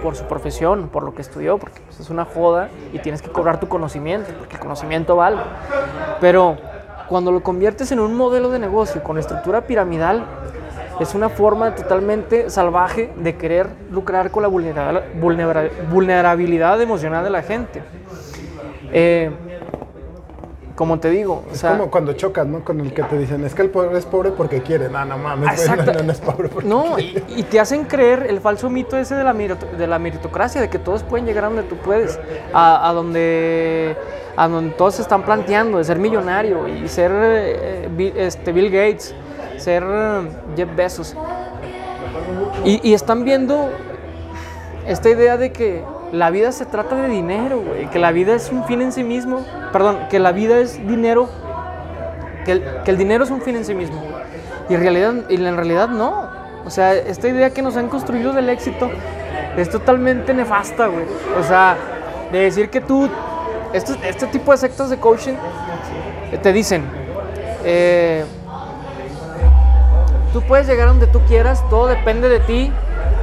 [0.03, 3.31] por su profesión, por lo que estudió, porque pues, es una joda y tienes que
[3.31, 5.39] cobrar tu conocimiento, porque el conocimiento vale.
[6.21, 6.57] Pero
[7.09, 10.25] cuando lo conviertes en un modelo de negocio con estructura piramidal,
[11.01, 17.31] es una forma totalmente salvaje de querer lucrar con la vulnera- vulnera- vulnerabilidad emocional de
[17.31, 17.83] la gente.
[18.93, 19.31] Eh,
[20.75, 22.65] como te digo, o Es sea, como cuando chocas, ¿no?
[22.65, 24.89] Con el que te dicen, es que el pobre es pobre porque quiere.
[24.89, 25.93] No, no mames, Exacto.
[25.93, 27.23] no, no es pobre porque No, quiere.
[27.29, 30.71] y, y te hacen creer el falso mito ese de la, de la meritocracia, de
[30.71, 32.19] que todos pueden llegar a donde tú puedes,
[32.55, 33.97] a, a donde,
[34.37, 38.71] a donde todos se están planteando, de ser millonario y ser eh, Bill, este, Bill
[38.71, 39.15] Gates,
[39.59, 41.17] ser eh, Jeff Bezos.
[42.65, 43.69] Y, y están viendo
[44.87, 45.83] esta idea de que
[46.13, 49.03] la vida se trata de dinero, güey, que la vida es un fin en sí
[49.03, 51.29] mismo, perdón, que la vida es dinero,
[52.45, 54.03] que el, que el dinero es un fin en sí mismo.
[54.69, 56.29] Y en realidad, y en realidad no.
[56.67, 58.91] O sea, esta idea que nos han construido del éxito
[59.57, 61.07] es totalmente nefasta, güey.
[61.41, 61.77] O sea,
[62.31, 63.09] de decir que tú,
[63.73, 65.35] este, este tipo de sectas de coaching
[66.31, 66.85] eh, te dicen,
[67.65, 68.25] eh,
[70.35, 72.71] tú puedes llegar a donde tú quieras, todo depende de ti,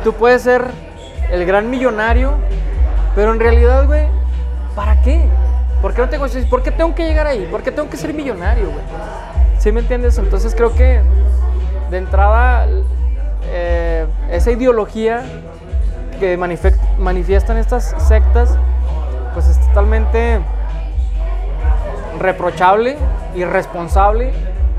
[0.03, 0.65] tú puedes ser
[1.31, 2.33] el gran millonario,
[3.19, 4.07] pero en realidad, güey,
[4.77, 5.25] ¿para qué?
[5.81, 7.45] ¿Por qué no tengo ¿Por qué tengo que llegar ahí?
[7.51, 8.85] ¿Por qué tengo que ser millonario, güey?
[9.57, 10.17] ¿Sí me entiendes?
[10.17, 11.01] Entonces creo que
[11.91, 12.65] de entrada
[13.43, 15.23] eh, esa ideología
[16.17, 18.57] que manifiestan estas sectas,
[19.33, 20.39] pues es totalmente
[22.19, 22.95] reprochable,
[23.35, 24.31] irresponsable,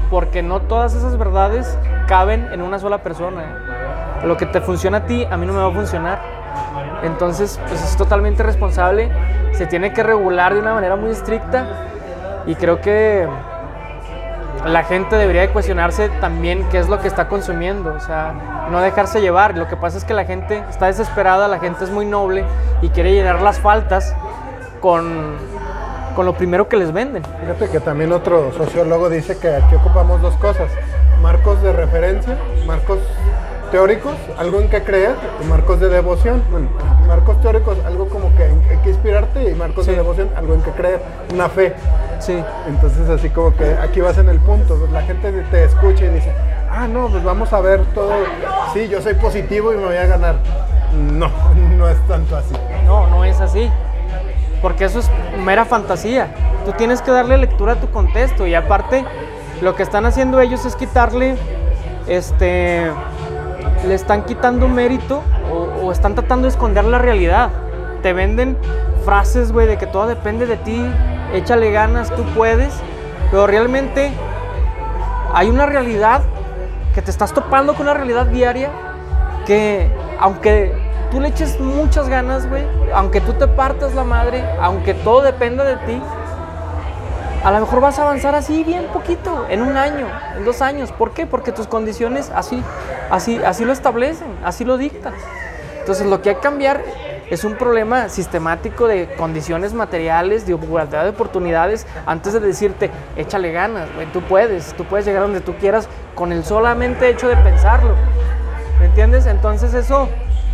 [0.09, 1.77] porque no todas esas verdades
[2.09, 4.23] caben en una sola persona.
[4.25, 6.41] Lo que te funciona a ti, a mí no me va a funcionar.
[7.03, 9.11] Entonces, pues es totalmente responsable,
[9.53, 11.67] se tiene que regular de una manera muy estricta
[12.47, 13.27] y creo que
[14.67, 18.35] la gente debería de cuestionarse también qué es lo que está consumiendo, o sea,
[18.71, 19.57] no dejarse llevar.
[19.57, 22.45] Lo que pasa es que la gente está desesperada, la gente es muy noble
[22.83, 24.15] y quiere llenar las faltas
[24.81, 25.37] con,
[26.15, 27.23] con lo primero que les venden.
[27.41, 30.71] Fíjate que también otro sociólogo dice que aquí ocupamos dos cosas:
[31.23, 32.37] marcos de referencia,
[32.67, 32.99] marcos
[33.71, 36.43] teóricos, algo en que creer, y marcos de devoción.
[36.51, 36.69] Bueno,
[37.07, 39.91] marcos teóricos, algo como que en, en que inspirarte, y marcos Sí.
[39.93, 41.01] de devoción, algo en que creer,
[41.33, 41.75] una fe.
[42.19, 44.77] Sí, Entonces, así como que aquí vas en el punto.
[44.93, 46.33] La gente te escucha y dice:
[46.71, 48.13] Ah, no, pues vamos a ver todo.
[48.75, 50.35] Sí, yo soy positivo y me voy a ganar.
[50.95, 51.31] No,
[51.77, 52.55] no es tanto así.
[52.85, 53.71] no, no es así.
[54.61, 55.11] Porque eso es
[55.43, 56.29] mera fantasía.
[56.67, 59.07] Tú tienes que darle lectura a tu contexto y aparte
[59.63, 61.37] lo que están haciendo ellos es quitarle,
[62.07, 62.91] este,
[63.87, 67.51] le están quitando mérito o, o están tratando de esconder la realidad.
[68.03, 68.57] Te venden
[69.05, 70.85] frases, güey, de que todo depende de ti,
[71.33, 72.73] échale ganas, tú puedes,
[73.31, 74.13] pero realmente
[75.33, 76.23] hay una realidad
[76.95, 78.71] que te estás topando con una realidad diaria
[79.47, 80.73] que aunque
[81.11, 85.65] tú le eches muchas ganas, güey, aunque tú te partas la madre, aunque todo dependa
[85.65, 86.03] de ti,
[87.43, 90.93] a lo mejor vas a avanzar así bien poquito, en un año, en dos años.
[90.93, 91.27] ¿Por qué?
[91.27, 92.63] Porque tus condiciones así,
[93.11, 95.15] así, así lo establecen, así lo dictan.
[95.79, 96.83] Entonces lo que hay que cambiar
[97.31, 103.53] es un problema sistemático de condiciones materiales, de igualdad de oportunidades, antes de decirte, échale
[103.53, 107.95] ganas, tú puedes, tú puedes llegar donde tú quieras con el solamente hecho de pensarlo.
[108.81, 109.27] ¿Me entiendes?
[109.27, 110.09] Entonces eso,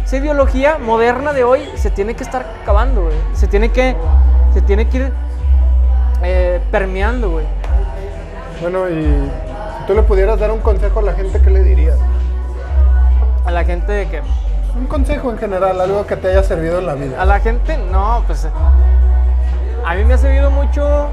[0.04, 3.08] esa ideología moderna de hoy se tiene que estar acabando.
[3.32, 3.96] Se tiene que,
[4.52, 5.12] se tiene que ir
[6.22, 7.44] eh, permeando, güey.
[8.60, 11.98] Bueno, y si tú le pudieras dar un consejo a la gente, ¿qué le dirías?
[13.44, 14.22] A la gente de que,
[14.76, 17.20] Un consejo en general, algo que te haya servido en la vida.
[17.20, 18.46] a la gente, no, pues
[19.84, 21.08] a mí me ha servido mucho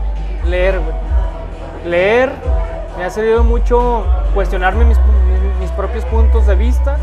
[0.46, 0.96] leer, güey.
[1.86, 2.32] Leer,
[2.98, 6.98] me ha servido mucho cuestionarme mis, mis- mis propios puntos de vista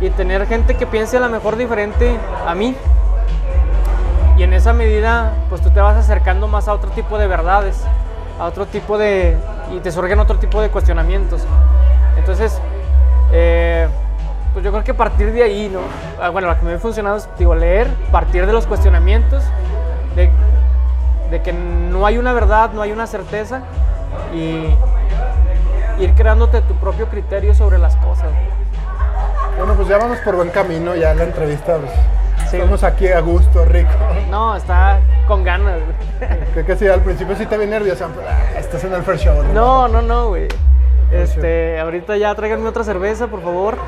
[0.00, 2.16] y tener gente que piense a lo mejor diferente
[2.46, 2.76] a mí.
[4.36, 7.80] Y en esa medida, pues tú te vas acercando más a otro tipo de verdades,
[8.38, 9.36] a otro tipo de...
[9.72, 11.42] y te surgen otro tipo de cuestionamientos.
[12.16, 12.60] Entonces,
[13.32, 13.88] eh,
[14.52, 15.80] pues yo creo que partir de ahí, ¿no?
[16.20, 19.42] Ah, Bueno, lo que me ha funcionado es, digo, leer, partir de los cuestionamientos,
[20.16, 20.30] de,
[21.30, 23.62] de que no hay una verdad, no hay una certeza,
[24.34, 24.74] y
[26.02, 28.28] ir creándote tu propio criterio sobre las cosas.
[29.56, 31.76] Bueno, pues ya vamos por buen camino, ya la entrevista.
[31.76, 31.92] Pues,
[32.54, 32.60] Sí.
[32.60, 33.90] Estamos aquí a gusto, rico.
[34.30, 36.30] No, está con ganas, güey.
[36.52, 38.06] Creo que sí, al principio sí te vi nervioso.
[38.14, 39.42] pero, ah, estás en el first show.
[39.52, 40.48] No, no, no, güey.
[41.12, 43.76] Este, ahorita ya tráiganme otra cerveza, por favor.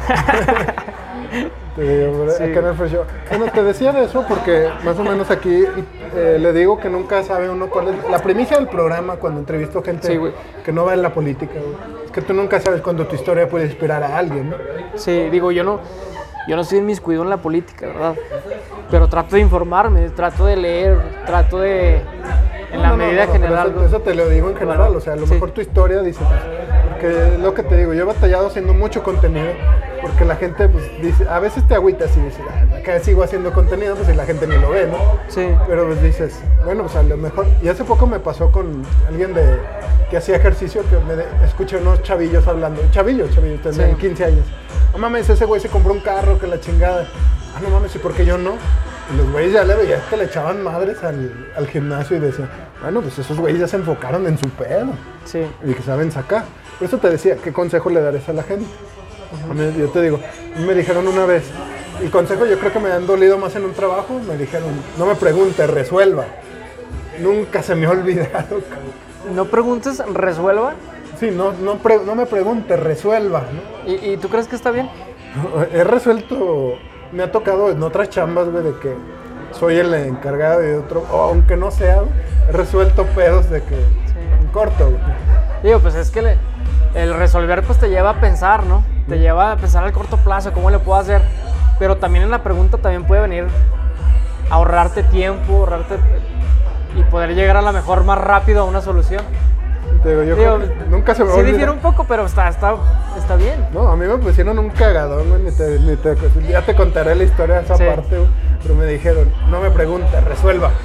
[1.77, 2.43] Te digo, Sí.
[2.43, 3.05] acá en el first show.
[3.29, 5.65] Bueno, te decía de eso porque más o menos aquí
[6.15, 9.83] eh, le digo que nunca sabe uno cuál es la primicia del programa cuando entrevisto
[9.83, 10.19] gente Sí,
[10.65, 11.53] que no va en la política.
[11.55, 12.05] güey.
[12.07, 14.57] Es que tú nunca sabes cuando tu historia puede inspirar a alguien, ¿no?
[14.95, 15.81] Sí, digo, yo no,
[16.47, 18.15] yo no estoy inmiscuido en la política, ¿verdad?
[18.91, 22.01] Pero trato de informarme, trato de leer, trato de,
[22.73, 23.73] en la No, medida no, general.
[23.75, 25.35] Eso, eso te lo digo en general, o sea, a lo Sí.
[25.35, 26.21] mejor tu historia dice,
[26.91, 29.47] porque es lo que te digo, yo he batallado haciendo mucho contenido
[30.07, 33.53] Porque la gente, pues, dice, a veces te agüitas y dices, "Ah, acá sigo haciendo
[33.53, 34.97] contenido, pues, y la gente ni lo ve, ¿no?
[35.29, 35.47] Sí.
[35.67, 37.47] Pero pues dices, bueno, pues a lo mejor.
[37.63, 39.59] Y hace poco me pasó con alguien de
[40.11, 42.81] que hacía ejercicio que me de- escuché unos chavillos hablando.
[42.93, 43.97] Chavillos, chavillos, tendrían Sí.
[43.97, 44.45] 15 años.
[44.93, 47.07] No mames, ese güey se compró un carro, que la chingada.
[47.57, 48.53] Ah, no mames, ¿y por qué yo no?
[49.13, 52.49] Y los güeyes ya le veías que le echaban madres al, al gimnasio y decían,
[52.83, 54.89] bueno, pues esos güeyes ya se enfocaron en su pedo
[55.25, 55.43] Sí.
[55.65, 56.45] y que saben sacar.
[56.79, 58.67] Por eso te decía, ¿qué consejo le darías a la gente?
[59.51, 60.21] A mí, yo te digo,
[60.67, 61.45] me dijeron una vez,
[62.03, 64.69] el consejo yo creo que me han dolido más en un trabajo, me dijeron,
[64.99, 66.25] no me pregunte, resuelva.
[67.21, 68.61] Nunca se me ha olvidado.
[68.69, 69.35] cabrón.
[69.35, 70.75] No preguntes, resuelva.
[71.19, 73.43] Sí, no, no, pre- no me pregunte, resuelva.
[73.85, 73.91] ¿no?
[73.91, 74.89] ¿Y, y tú crees que está bien?
[75.73, 76.75] He resuelto,
[77.13, 78.95] me ha tocado en otras chambas, güey, de que
[79.53, 82.03] soy el encargado de otro, o aunque no sea,
[82.49, 85.01] he resuelto pedos de que en corto, güey.
[85.63, 86.39] Digo, pues es que le-
[86.95, 88.85] el resolver pues te lleva a pensar, ¿no?
[89.09, 91.23] Te lleva a pensar al corto plazo, cómo le puedo hacer.
[91.79, 93.47] Pero también en la pregunta también puede venir
[94.51, 95.97] ahorrarte tiempo, ahorrarte
[96.99, 99.23] y poder llegar a la mejor más rápido a una solución.
[100.05, 102.75] Digo, yo Digo, nunca se me Sí difiere un poco, pero está, está,
[103.17, 103.67] está bien.
[103.73, 106.17] No, a mí me pusieron un cagadón, güey, ni te, ni te-
[106.49, 107.85] ya te contaré la historia de esa Sí.
[107.85, 108.29] parte, güey,
[108.63, 110.71] pero me dijeron, no me preguntes, resuelva.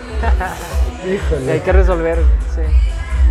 [1.03, 1.61] Y hay Híjole.
[1.63, 2.19] que resolver.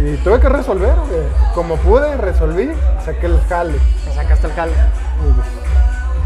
[0.03, 1.23] Y tuve que resolver, güey.
[1.55, 2.71] Como pude, resolví,
[3.05, 3.79] saqué el jale.
[4.07, 4.53] Me sacaste el.
[4.53, 5.47] Y, pues,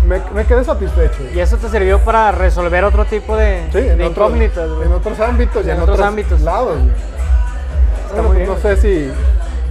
[0.04, 1.22] Me, me quedé satisfecho.
[1.34, 4.86] Y eso te sirvió para resolver otro tipo de, Sí, de en, otros, incógnitas, güey.
[4.86, 6.40] en otros ámbitos y En en, otros otros, ámbitos.
[6.42, 6.76] lados.
[6.78, 6.90] güey.
[6.90, 8.76] Está Bueno, muy bien, no güey.
[8.76, 9.12] sé si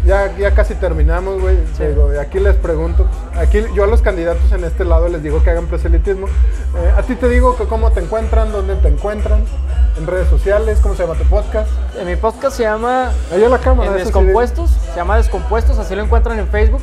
[0.05, 1.57] ya, ya casi terminamos, güey.
[1.77, 1.83] Sí.
[2.19, 5.67] Aquí les pregunto, aquí yo a los candidatos en este lado les digo que hagan
[5.67, 6.27] proselitismo.
[6.27, 9.45] Eh, a ti te digo que cómo te encuentran, dónde te encuentran,
[9.97, 11.69] en redes sociales, cómo se llama tu podcast.
[11.99, 13.91] En mi podcast se llama la cámara.
[13.91, 16.81] En sí, Descompuestos, se llama Descompuestos, así lo encuentran en Facebook.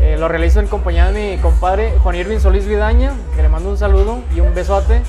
[0.00, 3.70] Eh, lo realizo en compañía de mi compadre Juan Irving Solís Vidaña, que le mando
[3.70, 5.02] un saludo y un besote.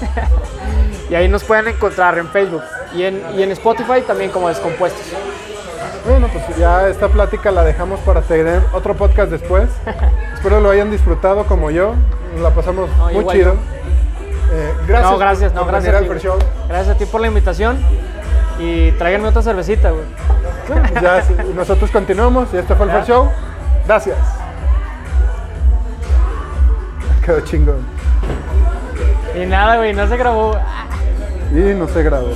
[1.10, 2.62] y ahí nos pueden encontrar en Facebook
[2.94, 5.02] y en, y en Spotify también como Descompuestos.
[6.06, 9.68] Bueno, pues ya esta plática la dejamos para tener otro podcast después.
[10.34, 11.94] Espero lo hayan disfrutado como yo.
[12.34, 13.54] Nos la pasamos No, muy chido.
[13.54, 13.75] yo.
[14.52, 15.10] Eh, gracias.
[15.10, 15.96] no, gracias, por no, venir gracias.
[15.96, 16.20] a ti, güey.
[16.20, 16.38] Show.
[16.68, 17.78] Gracias a ti por la invitación
[18.58, 20.04] y tráiganme otra cervecita, güey.
[21.02, 22.98] Ya, sí, nosotros continuamos y este fue el Ya.
[23.02, 23.30] Fair Show.
[23.86, 24.16] Gracias.
[27.24, 27.86] Quedó chingón.
[29.40, 30.56] Y nada, güey, no se grabó.
[31.52, 32.30] Y no se grabó.